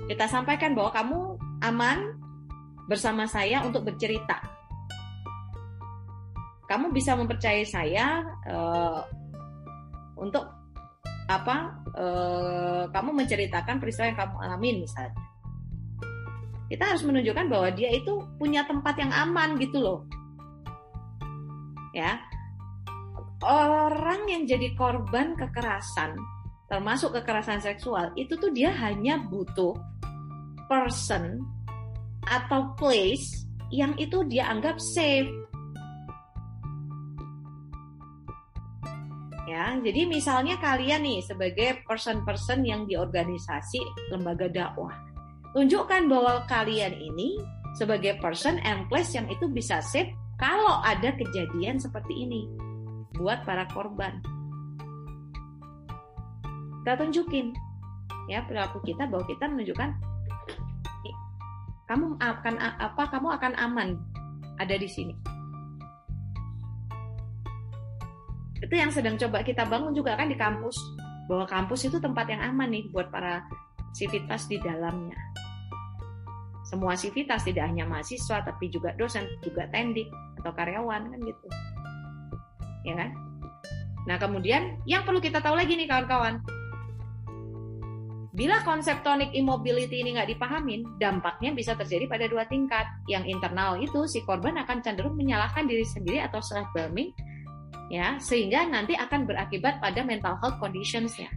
[0.09, 1.19] Kita sampaikan bahwa kamu
[1.63, 2.23] aman,
[2.87, 4.39] bersama saya untuk bercerita.
[6.67, 9.03] Kamu bisa mempercayai saya uh,
[10.17, 10.47] untuk
[11.29, 11.79] apa?
[11.93, 15.15] Uh, kamu menceritakan peristiwa yang kamu alami misalnya.
[16.67, 19.99] Kita harus menunjukkan bahwa dia itu punya tempat yang aman gitu loh.
[21.93, 22.17] Ya.
[23.43, 26.15] Orang yang jadi korban kekerasan,
[26.71, 29.75] termasuk kekerasan seksual, itu tuh dia hanya butuh
[30.71, 31.43] person
[32.23, 35.27] atau place yang itu dia anggap safe.
[39.53, 44.97] Ya, jadi misalnya kalian nih sebagai person-person yang di organisasi lembaga dakwah,
[45.53, 47.37] tunjukkan bahwa kalian ini
[47.77, 50.09] sebagai person and place yang itu bisa safe
[50.41, 52.49] kalau ada kejadian seperti ini
[53.13, 54.17] buat para korban.
[56.83, 57.55] kita tunjukin
[58.27, 59.89] ya perilaku kita bahwa kita menunjukkan
[61.87, 63.89] kamu akan apa kamu akan aman
[64.59, 65.15] ada di sini
[68.63, 70.79] itu yang sedang coba kita bangun juga kan di kampus.
[71.27, 73.43] Bahwa kampus itu tempat yang aman nih buat para
[73.91, 75.15] sivitas di dalamnya.
[76.63, 80.07] Semua sivitas tidak hanya mahasiswa tapi juga dosen juga tendik
[80.41, 81.47] atau karyawan kan gitu.
[82.87, 83.11] Ya kan?
[84.07, 86.39] Nah kemudian yang perlu kita tahu lagi nih kawan-kawan.
[88.33, 92.89] Bila konsep tonic immobility ini nggak dipahamin, dampaknya bisa terjadi pada dua tingkat.
[93.05, 97.13] Yang internal itu si korban akan cenderung menyalahkan diri sendiri atau self-blaming,
[97.91, 101.31] ya, sehingga nanti akan berakibat pada mental health conditionsnya.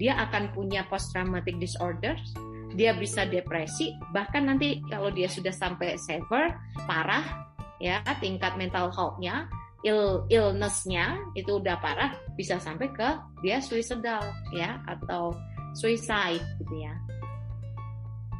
[0.00, 2.32] Dia akan punya post traumatic disorders,
[2.72, 6.56] dia bisa depresi, bahkan nanti kalau dia sudah sampai severe,
[6.88, 7.50] parah,
[7.82, 9.50] ya, tingkat mental health-nya,
[9.84, 13.08] ill illness-nya itu udah parah, bisa sampai ke
[13.44, 14.24] dia suicidal,
[14.56, 15.36] ya, atau
[15.76, 16.94] suicide gitu ya.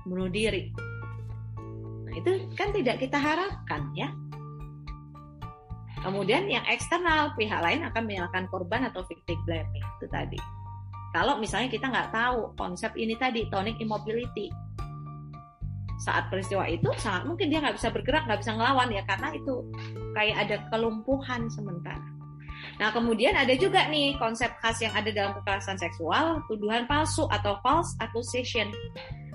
[0.09, 0.73] Bunuh diri.
[2.09, 4.11] Nah itu kan tidak kita harapkan ya
[6.01, 10.41] kemudian yang eksternal pihak lain akan menyalahkan korban atau victim blaming itu tadi.
[11.11, 14.51] Kalau misalnya kita nggak tahu konsep ini tadi tonic immobility.
[16.01, 19.55] Saat peristiwa itu sangat mungkin dia nggak bisa bergerak nggak bisa ngelawan ya karena itu
[20.17, 22.21] kayak ada kelumpuhan sementara.
[22.81, 27.61] Nah, kemudian ada juga nih konsep khas yang ada dalam kekerasan seksual, tuduhan palsu atau
[27.61, 28.73] false accusation.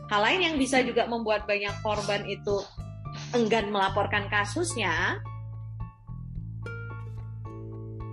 [0.10, 2.62] Hal lain yang bisa juga membuat banyak korban itu
[3.34, 5.22] enggan melaporkan kasusnya,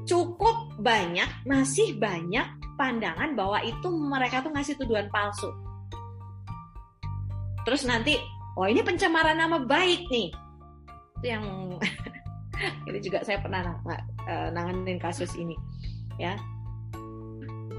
[0.08, 5.48] cukup banyak, masih banyak pandangan bahwa itu mereka tuh ngasih tuduhan palsu.
[7.62, 8.18] Terus nanti,
[8.58, 10.34] oh ini pencemaran nama baik nih.
[11.22, 11.44] Itu yang
[12.88, 15.56] ini juga saya pernah uh, nanganin kasus ini
[16.20, 16.36] ya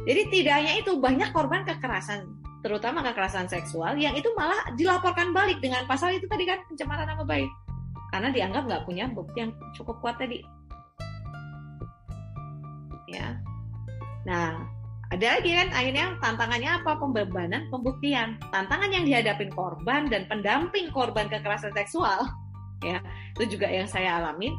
[0.04, 2.28] jadi tidak hanya itu banyak korban kekerasan
[2.64, 7.24] terutama kekerasan seksual yang itu malah dilaporkan balik dengan pasal itu tadi kan pencemaran nama
[7.24, 7.52] baik
[8.12, 10.44] karena dianggap nggak punya bukti yang cukup kuat tadi
[13.14, 13.30] ya.
[14.26, 14.66] Nah
[15.14, 16.98] ada lagi kan akhirnya tantangannya apa?
[16.98, 18.42] Pembebanan pembuktian.
[18.50, 22.26] Tantangan yang dihadapin korban dan pendamping korban kekerasan seksual
[22.82, 22.98] ya.
[23.38, 24.50] Itu juga yang saya alami.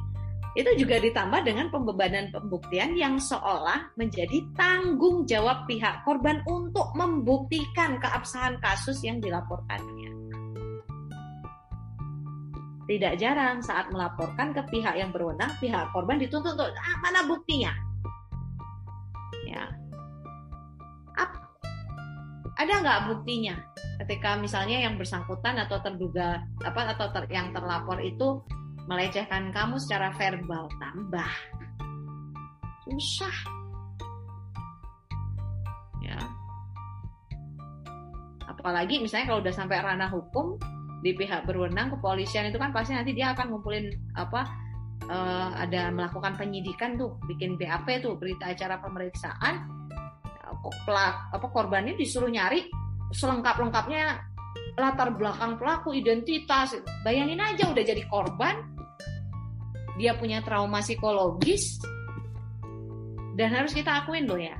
[0.54, 7.98] Itu juga ditambah dengan pembebanan pembuktian yang seolah menjadi tanggung jawab pihak korban untuk membuktikan
[7.98, 10.14] keabsahan kasus yang dilaporkannya.
[12.86, 17.74] Tidak jarang saat melaporkan ke pihak yang berwenang, pihak korban dituntut untuk ah, mana buktinya.
[22.54, 23.54] Ada nggak buktinya?
[24.04, 28.42] Ketika misalnya yang bersangkutan atau terduga apa atau ter, yang terlapor itu
[28.86, 30.70] melecehkan kamu secara verbal?
[30.78, 31.32] Tambah.
[32.86, 33.36] Susah.
[36.04, 36.20] Ya.
[38.44, 40.60] Apalagi misalnya kalau udah sampai ranah hukum
[41.04, 44.48] di pihak berwenang kepolisian itu kan pasti nanti dia akan ngumpulin apa
[45.08, 49.83] uh, ada melakukan penyidikan tuh bikin BAP tuh berita acara pemeriksaan
[50.84, 52.66] pelak apa korbannya disuruh nyari
[53.14, 54.20] selengkap lengkapnya
[54.74, 56.74] latar belakang pelaku identitas.
[57.06, 58.74] Bayangin aja udah jadi korban
[59.94, 61.78] dia punya trauma psikologis
[63.38, 64.58] dan harus kita akuin loh ya.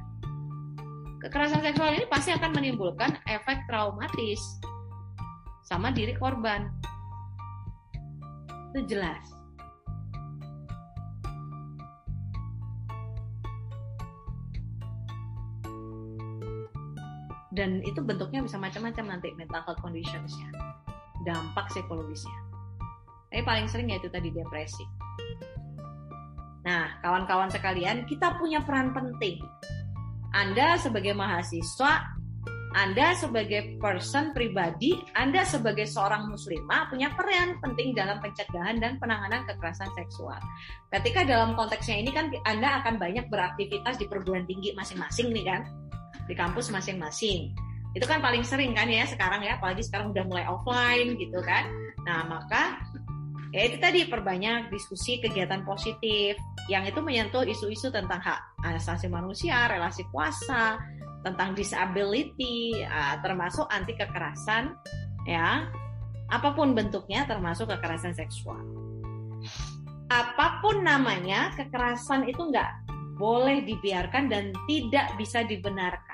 [1.18, 4.38] Kekerasan seksual ini pasti akan menimbulkan efek traumatis
[5.66, 6.70] sama diri korban.
[8.70, 9.34] Itu jelas
[17.55, 20.51] dan itu bentuknya bisa macam-macam nanti mental health conditionsnya
[21.23, 22.38] dampak psikologisnya
[23.31, 24.85] tapi paling sering yaitu tadi depresi
[26.64, 29.37] Nah, kawan-kawan sekalian, kita punya peran penting.
[30.33, 32.17] Anda sebagai mahasiswa,
[32.75, 39.46] Anda sebagai person pribadi, Anda sebagai seorang muslimah punya peran penting dalam pencegahan dan penanganan
[39.46, 40.40] kekerasan seksual.
[40.90, 45.63] Ketika dalam konteksnya ini kan Anda akan banyak beraktivitas di perguruan tinggi masing-masing nih kan,
[46.27, 47.52] di kampus masing-masing.
[47.94, 51.70] Itu kan paling sering kan ya sekarang ya, apalagi sekarang udah mulai offline gitu kan.
[52.04, 52.83] Nah, maka
[53.54, 56.35] ya itu tadi perbanyak diskusi kegiatan positif
[56.66, 60.81] yang itu menyentuh isu-isu tentang hak asasi manusia, relasi kuasa,
[61.25, 64.77] tentang disability, uh, termasuk anti kekerasan,
[65.25, 65.68] ya,
[66.29, 68.60] apa pun bentuknya, termasuk kekerasan seksual.
[70.12, 72.85] Apa pun namanya, kekerasan itu nggak
[73.16, 76.13] boleh dibiarkan dan tidak bisa dibenarkan,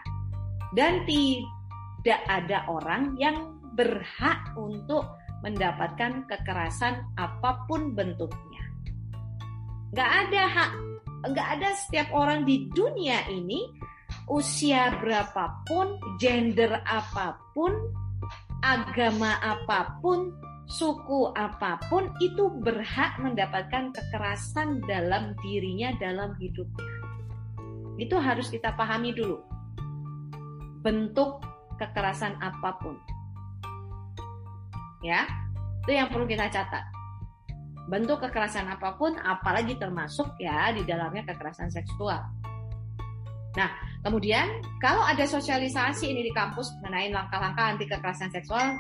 [0.77, 5.07] dan tidak ada orang yang berhak untuk
[5.41, 8.63] mendapatkan kekerasan apa pun bentuknya.
[9.97, 10.73] Gak ada hak,
[11.33, 13.67] gak ada setiap orang di dunia ini
[14.31, 17.75] usia berapapun, gender apa pun,
[18.63, 20.31] agama apa pun,
[20.71, 26.95] suku apa pun itu berhak mendapatkan kekerasan dalam dirinya dalam hidupnya.
[27.99, 29.43] Itu harus kita pahami dulu.
[30.81, 31.45] Bentuk
[31.77, 32.97] kekerasan apa pun.
[35.01, 35.25] Ya,
[35.85, 36.85] itu yang perlu kita catat.
[37.89, 42.21] Bentuk kekerasan apa pun, apalagi termasuk ya di dalamnya kekerasan seksual.
[43.59, 43.71] Nah,
[44.07, 48.79] kemudian kalau ada sosialisasi ini di kampus mengenai langkah-langkah anti kekerasan seksual,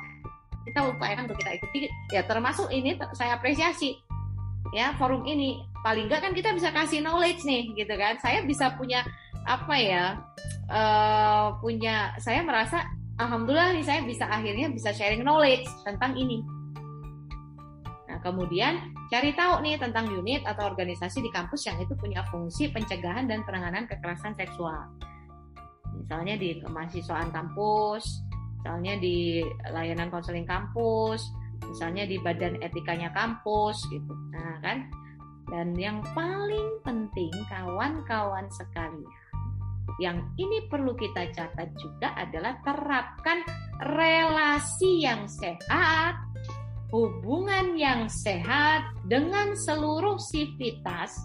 [0.64, 3.96] kita upayakan untuk kita ikuti ya termasuk ini saya apresiasi
[4.76, 8.76] ya forum ini paling enggak kan kita bisa kasih knowledge nih gitu kan saya bisa
[8.76, 9.03] punya
[9.47, 10.05] apa ya
[10.68, 12.84] uh, punya saya merasa
[13.16, 16.45] alhamdulillah nih saya bisa akhirnya bisa sharing knowledge tentang ini
[18.11, 22.70] nah kemudian cari tahu nih tentang unit atau organisasi di kampus yang itu punya fungsi
[22.70, 24.88] pencegahan dan penanganan kekerasan seksual
[25.95, 28.22] misalnya di kemahasiswaan kampus
[28.61, 29.41] misalnya di
[29.72, 31.32] layanan konseling kampus,
[31.64, 34.12] misalnya di badan etikanya kampus gitu.
[34.36, 34.84] Nah, kan?
[35.49, 39.09] Dan yang paling penting kawan-kawan sekalian,
[39.99, 43.43] yang ini perlu kita catat juga adalah terapkan
[43.82, 46.14] relasi yang sehat,
[46.95, 51.16] hubungan yang sehat dengan seluruh sivitas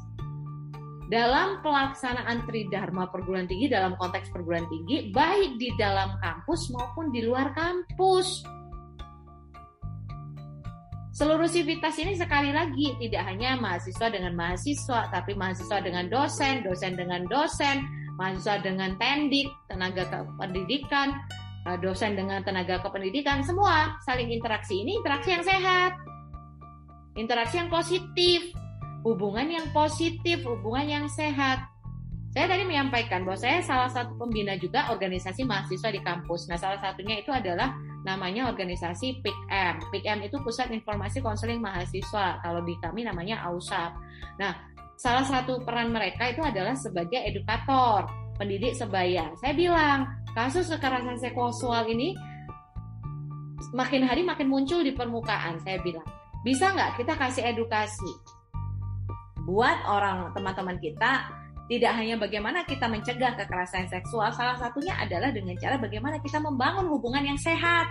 [1.05, 7.22] dalam pelaksanaan tridharma perguruan tinggi dalam konteks perguruan tinggi baik di dalam kampus maupun di
[7.22, 8.41] luar kampus.
[11.16, 16.99] Seluruh sivitas ini sekali lagi tidak hanya mahasiswa dengan mahasiswa, tapi mahasiswa dengan dosen, dosen
[16.99, 21.16] dengan dosen, mahasiswa dengan tendik, tenaga kependidikan,
[21.68, 24.82] eh, dosen dengan tenaga kependidikan, semua saling interaksi.
[24.84, 25.91] Ini interaksi yang sehat,
[27.20, 28.55] interaksi yang positif,
[29.05, 31.68] hubungan yang positif, hubungan yang sehat.
[32.36, 36.51] Saya tadi menyampaikan bahwa saya salah satu pembina juga organisasi mahasiswa di kampus.
[36.51, 39.88] Nah, salah satunya itu adalah namanya organisasi PIKM.
[39.88, 42.43] PIKM itu Pusat Informasi Konseling Mahasiswa.
[42.43, 43.95] Kalau di kami namanya AUSAP.
[44.36, 44.51] Nah,
[44.95, 48.07] salah satu peran mereka itu adalah sebagai edukator,
[48.39, 49.31] pendidik sebaya.
[49.39, 52.15] Saya bilang, kasus kekerasan seksual ini
[53.71, 55.59] makin hari makin muncul di permukaan.
[55.63, 56.05] Saya bilang,
[56.43, 58.35] bisa nggak kita kasih edukasi?
[59.45, 61.29] buat orang teman-teman kita
[61.65, 66.85] tidak hanya bagaimana kita mencegah kekerasan seksual, salah satunya adalah dengan cara bagaimana kita membangun
[66.93, 67.89] hubungan yang sehat.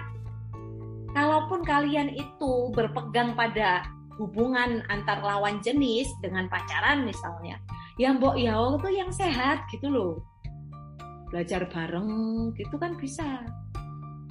[1.11, 3.86] Kalaupun kalian itu berpegang pada
[4.18, 7.58] hubungan antar lawan jenis dengan pacaran misalnya,
[7.98, 10.14] yang mbok ya itu yang sehat gitu loh.
[11.30, 12.10] Belajar bareng
[12.54, 13.42] gitu kan bisa.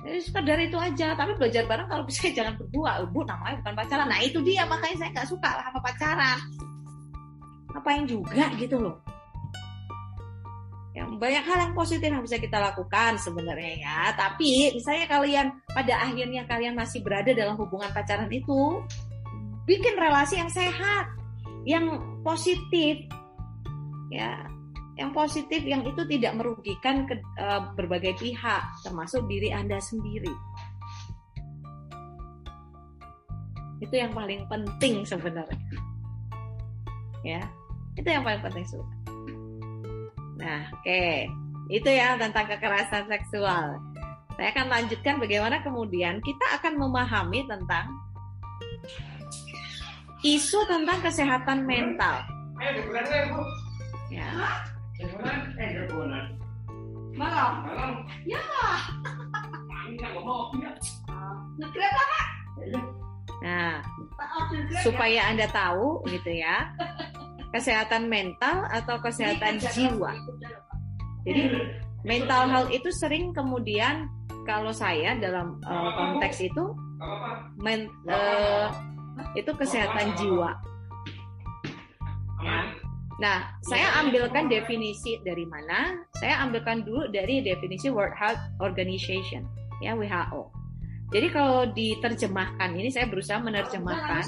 [0.04, 4.08] Jadi sekedar itu aja, tapi belajar bareng kalau bisa jangan berdua, bu namanya bukan pacaran.
[4.12, 4.68] Nah itu dia.
[4.68, 6.40] Makanya saya nggak suka lah sama pacaran.
[7.72, 9.00] Ngapain juga gitu loh.
[10.94, 14.00] Yang banyak hal yang positif yang bisa kita lakukan sebenarnya ya.
[14.14, 18.84] Tapi misalnya kalian pada akhirnya kalian masih berada dalam hubungan pacaran itu
[19.64, 21.06] bikin relasi yang sehat
[21.64, 21.86] yang
[22.22, 23.08] positif
[24.12, 24.44] ya
[24.94, 30.32] yang positif yang itu tidak merugikan ke, uh, berbagai pihak termasuk diri anda sendiri
[33.82, 35.60] itu yang paling penting sebenarnya
[37.26, 37.42] ya
[37.94, 38.98] itu yang paling penting sudah.
[40.42, 40.82] Nah, oke.
[40.82, 41.30] Okay.
[41.72, 43.80] Itu ya tentang kekerasan seksual.
[44.34, 47.94] Saya akan lanjutkan bagaimana kemudian kita akan memahami tentang
[50.24, 52.24] isu tentang kesehatan mental.
[54.08, 54.28] Ya.
[57.14, 57.54] Malam.
[57.68, 57.92] Malam.
[58.26, 58.42] Ya.
[63.44, 63.84] Nah,
[64.80, 66.72] supaya Anda tahu gitu ya
[67.54, 70.16] kesehatan mental atau kesehatan jiwa.
[71.28, 71.44] Jadi
[72.02, 74.10] mental health itu sering kemudian
[74.44, 76.74] kalau saya dalam uh, konteks itu
[77.62, 78.74] men, uh,
[79.34, 80.52] itu kesehatan jiwa.
[82.44, 82.60] Ya.
[83.22, 86.02] Nah, saya ambilkan definisi dari mana?
[86.18, 89.46] Saya ambilkan dulu dari definisi World Health Organization,
[89.80, 90.50] ya WHO.
[91.14, 94.26] Jadi kalau diterjemahkan ini saya berusaha menerjemahkan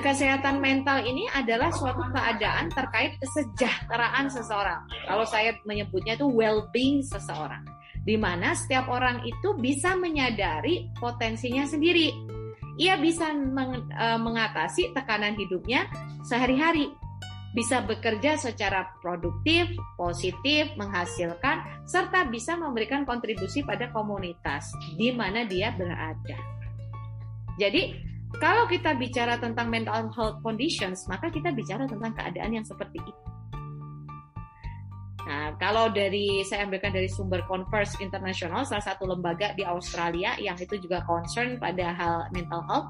[0.00, 4.80] kesehatan mental ini adalah suatu keadaan terkait kesejahteraan seseorang.
[5.04, 7.60] Kalau saya menyebutnya itu well-being seseorang,
[8.02, 12.10] di mana setiap orang itu bisa menyadari potensinya sendiri.
[12.80, 15.86] Ia bisa meng, e, mengatasi tekanan hidupnya
[16.24, 16.88] sehari-hari,
[17.52, 19.68] bisa bekerja secara produktif,
[20.00, 26.36] positif, menghasilkan, serta bisa memberikan kontribusi pada komunitas di mana dia berada.
[27.60, 27.92] Jadi,
[28.40, 33.31] kalau kita bicara tentang mental health conditions, maka kita bicara tentang keadaan yang seperti itu.
[35.22, 40.58] Nah, kalau dari saya ambilkan dari sumber Converse International, salah satu lembaga di Australia yang
[40.58, 42.88] itu juga concern pada hal mental health.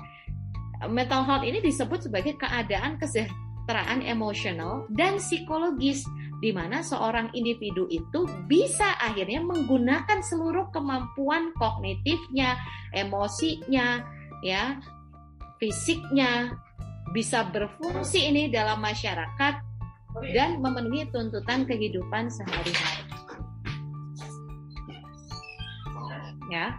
[0.89, 6.03] Mental health ini disebut sebagai keadaan kesejahteraan emosional dan psikologis
[6.43, 12.59] di mana seorang individu itu bisa akhirnya menggunakan seluruh kemampuan kognitifnya,
[12.91, 14.03] emosinya,
[14.43, 14.83] ya,
[15.63, 16.59] fisiknya
[17.15, 19.72] bisa berfungsi ini dalam masyarakat
[20.33, 23.05] dan memenuhi tuntutan kehidupan sehari-hari.
[26.53, 26.77] Ya.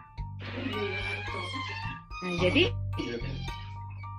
[2.24, 2.70] Nah, jadi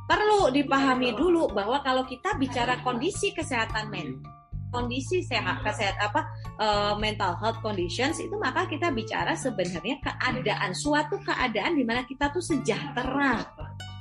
[0.05, 4.35] perlu dipahami dulu bahwa kalau kita bicara kondisi kesehatan mental
[4.75, 6.21] kondisi sehat kesehatan apa
[6.59, 12.35] uh, mental health conditions itu maka kita bicara sebenarnya keadaan suatu keadaan di mana kita
[12.35, 13.47] tuh sejahtera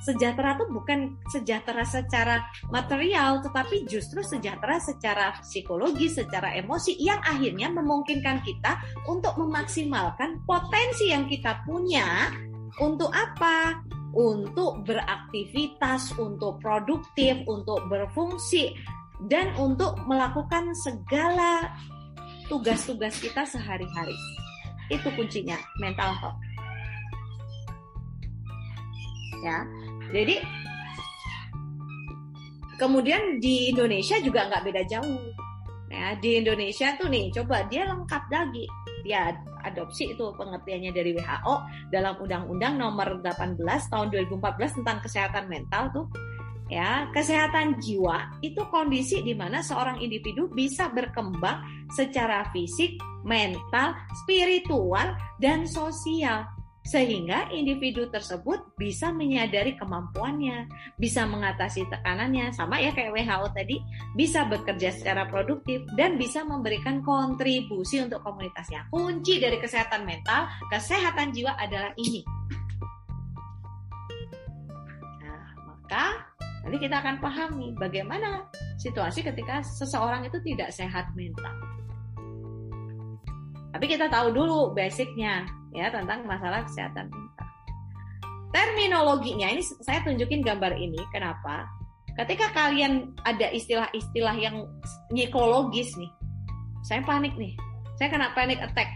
[0.04, 7.72] sejahtera tuh bukan sejahtera secara material tetapi justru sejahtera secara psikologi secara emosi yang akhirnya
[7.72, 12.28] memungkinkan kita untuk memaksimalkan potensi yang kita punya
[12.84, 13.80] untuk apa
[14.14, 18.72] untuk beraktivitas, untuk produktif, untuk berfungsi
[19.26, 21.74] dan untuk melakukan segala
[22.46, 24.14] tugas-tugas kita sehari-hari.
[24.88, 26.40] Itu kuncinya mental health.
[29.42, 29.60] Ya,
[30.14, 30.38] jadi
[32.78, 35.18] kemudian di Indonesia juga nggak beda jauh.
[35.90, 38.66] Ya, di Indonesia tuh nih, coba dia lengkap lagi.
[39.06, 39.30] Dia
[39.62, 41.54] adopsi itu pengertiannya dari WHO
[41.90, 46.06] dalam Undang-Undang Nomor 18 Tahun 2014 tentang kesehatan mental tuh
[46.72, 51.60] ya kesehatan jiwa itu kondisi di mana seorang individu bisa berkembang
[51.92, 53.92] secara fisik, mental,
[54.24, 56.48] spiritual, dan sosial
[56.84, 60.68] sehingga individu tersebut bisa menyadari kemampuannya,
[61.00, 63.76] bisa mengatasi tekanannya, sama ya kayak WHO tadi,
[64.12, 68.84] bisa bekerja secara produktif dan bisa memberikan kontribusi untuk komunitasnya.
[68.92, 72.20] Kunci dari kesehatan mental, kesehatan jiwa adalah ini.
[75.24, 78.48] Nah, maka Nanti kita akan pahami bagaimana
[78.80, 81.52] situasi ketika seseorang itu tidak sehat mental.
[83.74, 85.42] Tapi kita tahu dulu basicnya
[85.74, 87.48] ya tentang masalah kesehatan mental.
[88.54, 91.02] Terminologinya ini saya tunjukin gambar ini.
[91.10, 91.66] Kenapa?
[92.14, 94.62] Ketika kalian ada istilah-istilah yang
[95.10, 96.06] psikologis nih,
[96.86, 97.58] saya panik nih,
[97.98, 98.94] saya kena panic attack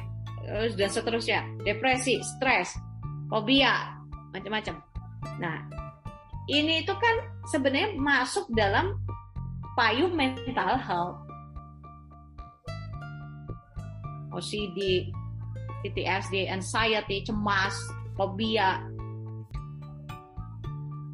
[0.78, 2.78] dan seterusnya, depresi, stres,
[3.26, 3.98] fobia,
[4.30, 4.78] macam-macam.
[5.42, 5.66] Nah,
[6.46, 7.14] ini itu kan
[7.50, 8.94] sebenarnya masuk dalam
[9.74, 11.27] payung mental health.
[14.38, 15.10] OCD,
[15.82, 17.74] PTSD, anxiety, cemas,
[18.14, 18.82] fobia.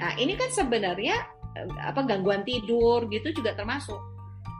[0.01, 1.16] Nah, ini kan sebenarnya
[1.57, 3.99] eh, apa gangguan tidur gitu juga termasuk.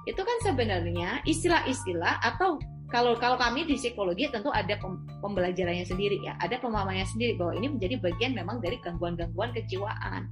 [0.04, 2.60] Itu kan sebenarnya istilah-istilah atau
[2.92, 4.76] kalau kalau kami di psikologi tentu ada
[5.24, 10.28] pembelajarannya sendiri ya, ada pemahamannya sendiri bahwa ini menjadi bagian memang dari gangguan-gangguan kejiwaan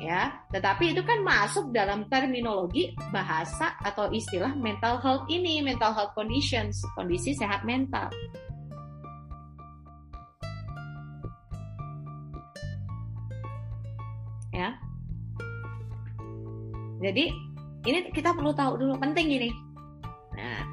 [0.00, 0.32] ya.
[0.48, 6.80] Tetapi itu kan masuk dalam terminologi bahasa atau istilah mental health ini, mental health conditions,
[6.96, 8.08] kondisi sehat mental.
[14.50, 14.74] Ya.
[17.00, 17.32] Jadi
[17.88, 19.48] ini kita perlu tahu dulu penting ini.
[20.36, 20.64] Nah,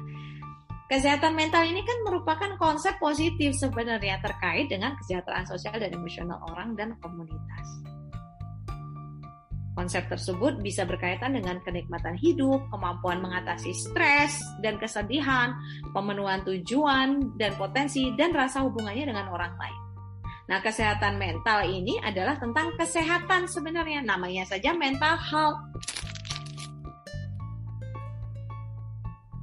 [0.92, 6.76] kesehatan mental ini kan merupakan konsep positif sebenarnya terkait dengan kesejahteraan sosial dan emosional orang
[6.76, 7.87] dan komunitas.
[9.78, 15.54] Konsep tersebut bisa berkaitan dengan kenikmatan hidup, kemampuan mengatasi stres dan kesedihan,
[15.94, 19.78] pemenuhan tujuan dan potensi, dan rasa hubungannya dengan orang lain.
[20.50, 25.62] Nah, kesehatan mental ini adalah tentang kesehatan sebenarnya, namanya saja mental health.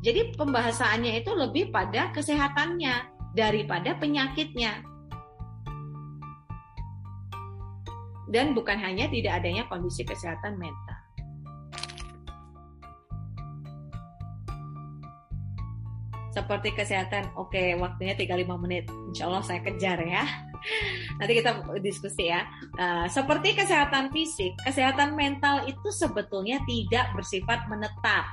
[0.04, 4.84] Jadi pembahasannya itu lebih pada kesehatannya daripada penyakitnya.
[8.30, 11.00] Dan bukan hanya tidak adanya kondisi kesehatan mental.
[16.36, 20.28] Seperti kesehatan, oke okay, waktunya 35 menit, insya Allah saya kejar ya.
[21.24, 22.44] Nanti kita diskusi ya.
[22.76, 28.28] Uh, seperti kesehatan fisik, kesehatan mental itu sebetulnya tidak bersifat menetap.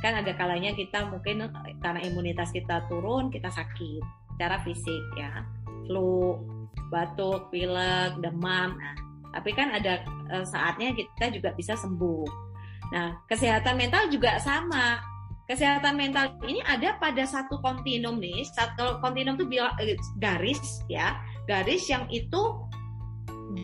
[0.00, 1.52] Kan ada kalanya kita mungkin
[1.84, 5.44] karena imunitas kita turun, kita sakit secara fisik ya.
[5.84, 6.40] Flu,
[6.92, 8.76] batuk, pilek, demam.
[8.76, 8.94] Nah,
[9.32, 12.28] tapi kan ada uh, saatnya kita juga bisa sembuh.
[12.92, 15.00] Nah, kesehatan mental juga sama.
[15.48, 18.44] Kesehatan mental ini ada pada satu kontinum nih.
[18.44, 19.48] Satu kontinum itu
[19.80, 21.16] eh, garis ya,
[21.48, 22.60] garis yang itu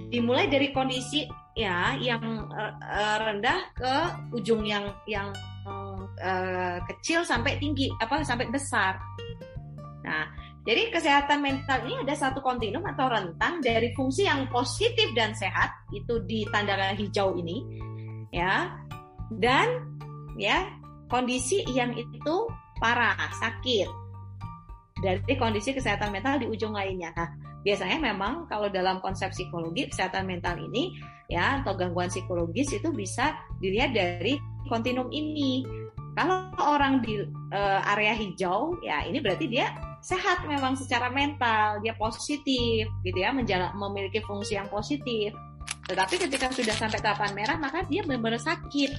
[0.09, 3.95] dimulai dari kondisi ya yang uh, rendah ke
[4.37, 5.33] ujung yang yang
[6.89, 8.99] kecil sampai tinggi apa sampai besar.
[10.03, 10.27] Nah,
[10.69, 15.73] jadi kesehatan mental ini ada satu kontinum atau rentang dari fungsi yang positif dan sehat
[15.97, 17.65] itu ditandakan hijau ini
[18.29, 18.77] ya
[19.33, 19.89] dan
[20.37, 20.69] ya
[21.09, 22.37] kondisi yang itu
[22.85, 23.89] parah sakit
[25.01, 27.15] dari kondisi kesehatan mental di ujung lainnya.
[27.15, 27.31] Nah,
[27.63, 30.95] biasanya memang kalau dalam konsep psikologi kesehatan mental ini
[31.31, 35.65] ya atau gangguan psikologis itu bisa dilihat dari kontinum ini.
[36.19, 37.23] Kalau orang di
[37.55, 39.71] uh, area hijau ya ini berarti dia
[40.05, 45.35] sehat memang secara mental, dia positif gitu ya, menjala, memiliki fungsi yang positif.
[45.89, 48.93] Tetapi ketika sudah sampai tahapan merah maka dia benar-benar sakit.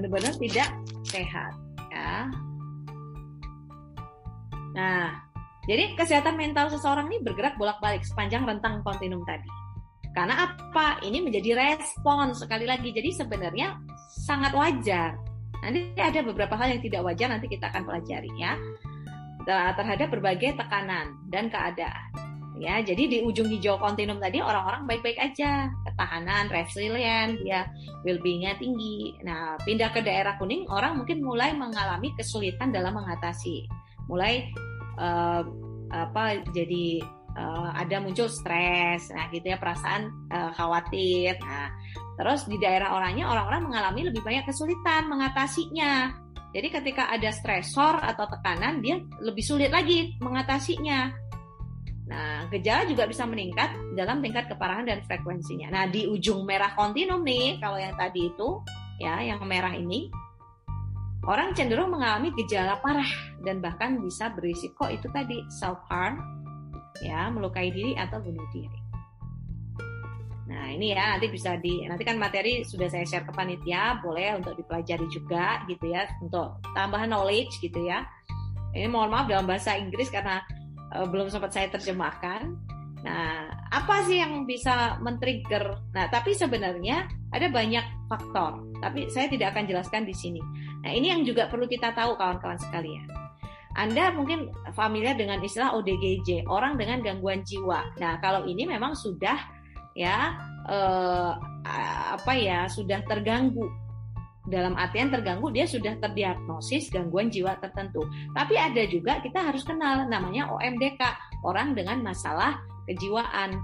[0.00, 0.68] Benar-benar tidak
[1.06, 1.52] sehat
[1.92, 2.32] ya.
[4.72, 5.20] Nah,
[5.68, 9.46] jadi kesehatan mental seseorang ini bergerak bolak-balik sepanjang rentang kontinum tadi.
[10.12, 11.00] Karena apa?
[11.00, 12.92] Ini menjadi respon sekali lagi.
[12.92, 13.80] Jadi sebenarnya
[14.12, 15.16] sangat wajar.
[15.62, 18.58] Nanti ada beberapa hal yang tidak wajar nanti kita akan pelajari ya.
[19.46, 22.10] Terhadap berbagai tekanan dan keadaan.
[22.62, 27.66] Ya, jadi di ujung hijau kontinum tadi orang-orang baik-baik aja, ketahanan, resilient, ya,
[28.06, 29.18] well-beingnya tinggi.
[29.26, 33.66] Nah, pindah ke daerah kuning, orang mungkin mulai mengalami kesulitan dalam mengatasi
[34.06, 34.52] mulai
[35.00, 35.42] uh,
[35.92, 37.04] apa jadi
[37.36, 41.36] uh, ada muncul stres, nah gitu ya perasaan uh, khawatir.
[41.40, 41.72] Nah,
[42.20, 46.12] terus di daerah orangnya orang-orang mengalami lebih banyak kesulitan mengatasinya.
[46.52, 51.22] Jadi ketika ada stresor atau tekanan dia lebih sulit lagi mengatasinya.
[52.12, 55.72] Nah, gejala juga bisa meningkat dalam tingkat keparahan dan frekuensinya.
[55.72, 58.60] Nah, di ujung merah kontinum nih, kalau yang tadi itu,
[59.00, 60.12] ya, yang merah ini,
[61.24, 63.08] orang cenderung mengalami gejala parah
[63.40, 66.41] dan bahkan bisa berisiko itu tadi self harm
[67.02, 68.80] ya melukai diri atau bunuh diri.
[70.52, 74.38] Nah ini ya nanti bisa di nanti kan materi sudah saya share ke panitia boleh
[74.38, 78.06] untuk dipelajari juga gitu ya untuk tambahan knowledge gitu ya.
[78.72, 80.40] Ini mohon maaf dalam bahasa Inggris karena
[80.96, 82.56] uh, belum sempat saya terjemahkan.
[83.02, 85.90] Nah, apa sih yang bisa men-trigger?
[85.90, 90.40] Nah, tapi sebenarnya ada banyak faktor, tapi saya tidak akan jelaskan di sini.
[90.86, 93.21] Nah, ini yang juga perlu kita tahu kawan-kawan sekalian.
[93.72, 97.96] Anda mungkin familiar dengan istilah ODGJ, orang dengan gangguan jiwa.
[97.96, 99.38] Nah, kalau ini memang sudah
[99.96, 100.36] ya
[100.68, 101.32] eh,
[102.12, 103.68] apa ya, sudah terganggu.
[104.42, 108.02] Dalam artian terganggu dia sudah terdiagnosis gangguan jiwa tertentu.
[108.34, 110.98] Tapi ada juga kita harus kenal namanya OMDK,
[111.46, 112.58] orang dengan masalah
[112.90, 113.54] kejiwaan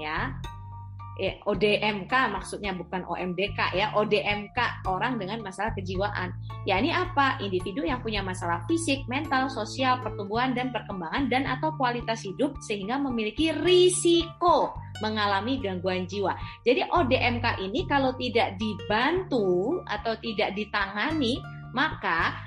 [0.00, 0.34] ya
[1.20, 3.94] eh, ODMK maksudnya bukan OMDK ya.
[3.94, 6.34] ODMK orang dengan masalah kejiwaan.
[6.66, 7.38] Ya ini apa?
[7.38, 12.98] Individu yang punya masalah fisik mental sosial pertumbuhan dan perkembangan dan atau kualitas hidup sehingga
[12.98, 16.34] memiliki risiko mengalami gangguan jiwa.
[16.62, 21.38] Jadi ODMK ini kalau tidak dibantu atau tidak ditangani
[21.74, 22.38] maka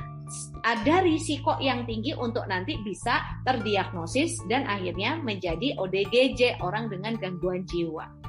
[0.63, 7.63] ada risiko yang tinggi untuk nanti bisa terdiagnosis dan akhirnya menjadi ODGJ orang dengan gangguan
[7.63, 8.26] jiwa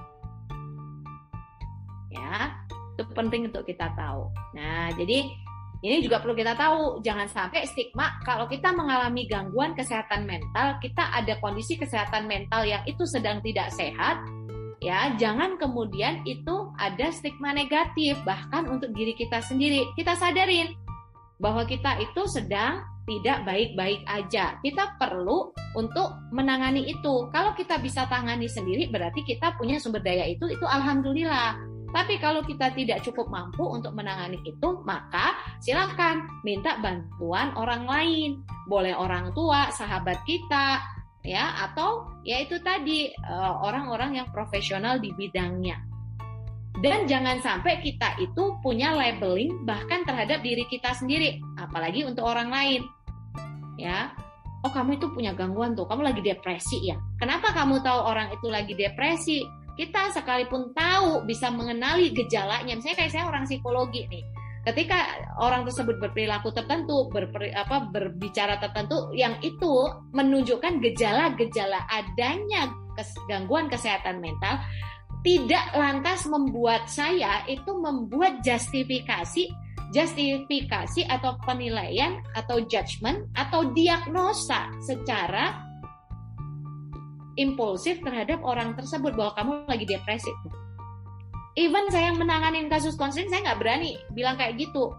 [2.19, 2.53] ya
[2.99, 4.27] itu penting untuk kita tahu
[4.59, 5.31] nah jadi
[5.79, 11.14] ini juga perlu kita tahu jangan sampai stigma kalau kita mengalami gangguan kesehatan mental kita
[11.14, 14.19] ada kondisi kesehatan mental yang itu sedang tidak sehat
[14.83, 20.75] ya jangan kemudian itu ada stigma negatif bahkan untuk diri kita sendiri kita sadarin
[21.39, 24.61] bahwa kita itu sedang tidak baik-baik aja.
[24.61, 27.33] Kita perlu untuk menangani itu.
[27.33, 31.57] Kalau kita bisa tangani sendiri berarti kita punya sumber daya itu itu alhamdulillah.
[31.89, 35.32] Tapi kalau kita tidak cukup mampu untuk menangani itu, maka
[35.64, 38.30] silakan minta bantuan orang lain.
[38.68, 40.84] Boleh orang tua, sahabat kita,
[41.24, 45.80] ya, atau ya itu tadi eh, orang-orang yang profesional di bidangnya.
[46.78, 52.53] Dan jangan sampai kita itu punya labeling bahkan terhadap diri kita sendiri, apalagi untuk orang
[52.53, 52.82] lain.
[53.80, 54.14] Ya,
[54.62, 57.01] oh kamu itu punya gangguan tuh, kamu lagi depresi ya.
[57.18, 59.43] Kenapa kamu tahu orang itu lagi depresi?
[59.79, 62.74] Kita sekalipun tahu bisa mengenali gejalanya.
[62.74, 64.26] Misalnya kayak saya orang psikologi nih.
[64.66, 64.99] Ketika
[65.39, 72.68] orang tersebut berperilaku tertentu berperi, apa berbicara tertentu yang itu menunjukkan gejala-gejala adanya
[72.99, 74.61] kes, gangguan kesehatan mental
[75.22, 79.49] tidak lantas membuat saya itu membuat justifikasi
[79.89, 85.68] justifikasi atau penilaian atau judgement atau diagnosa secara
[87.39, 90.34] impulsif terhadap orang tersebut bahwa kamu lagi depresi.
[91.55, 94.95] Even saya yang menangani kasus konseling, saya nggak berani bilang kayak gitu.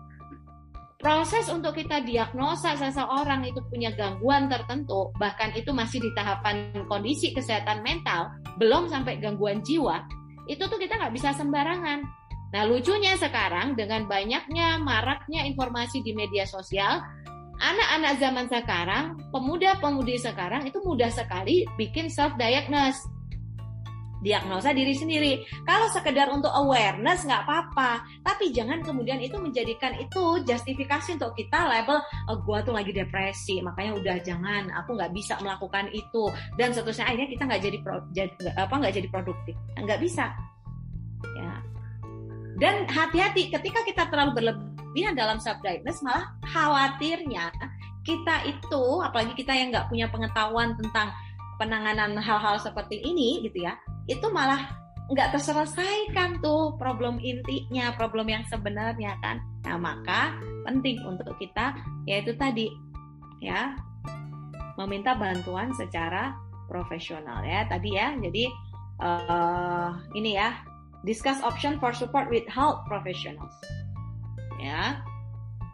[0.99, 7.31] Proses untuk kita diagnosa seseorang itu punya gangguan tertentu, bahkan itu masih di tahapan kondisi
[7.31, 8.27] kesehatan mental,
[8.59, 10.03] belum sampai gangguan jiwa,
[10.51, 12.03] itu tuh kita nggak bisa sembarangan.
[12.49, 16.99] Nah, lucunya sekarang dengan banyaknya maraknya informasi di media sosial,
[17.59, 19.05] anak-anak zaman sekarang,
[19.35, 22.99] pemuda-pemudi sekarang itu mudah sekali bikin self diagnose.
[24.19, 25.47] Diagnosa diri sendiri.
[25.63, 31.63] Kalau sekedar untuk awareness nggak apa-apa, tapi jangan kemudian itu menjadikan itu justifikasi untuk kita
[31.63, 36.27] label oh, gua tuh lagi depresi, makanya udah jangan, aku nggak bisa melakukan itu
[36.59, 40.35] dan seterusnya akhirnya kita nggak jadi, pro, jadi apa nggak jadi produktif, nggak bisa.
[41.39, 41.63] Ya,
[42.59, 47.51] dan hati-hati ketika kita terlalu berlebihan dalam self diagnosis malah khawatirnya
[48.03, 51.11] kita itu apalagi kita yang nggak punya pengetahuan tentang
[51.59, 53.75] penanganan hal-hal seperti ini gitu ya
[54.07, 54.79] itu malah
[55.09, 59.41] nggak terselesaikan tuh problem intinya problem yang sebenarnya kan.
[59.65, 60.37] Nah maka
[60.69, 61.73] penting untuk kita
[62.05, 62.69] yaitu tadi
[63.41, 63.73] ya
[64.77, 66.37] meminta bantuan secara
[66.69, 67.65] profesional ya.
[67.65, 68.45] Tadi ya jadi
[69.01, 70.61] uh, ini ya
[71.07, 73.55] Discuss option for support with health professionals.
[74.59, 74.99] Ya,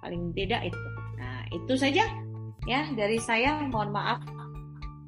[0.05, 0.89] paling tidak itu.
[1.17, 2.05] Nah, itu saja
[2.69, 3.65] ya dari saya.
[3.65, 4.19] Mohon maaf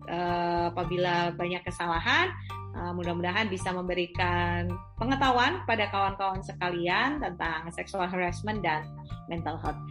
[0.09, 2.33] uh, apabila banyak kesalahan.
[2.77, 4.69] Uh, mudah-mudahan bisa memberikan
[5.01, 8.85] pengetahuan pada kawan-kawan sekalian tentang sexual harassment dan
[9.25, 9.81] mental health.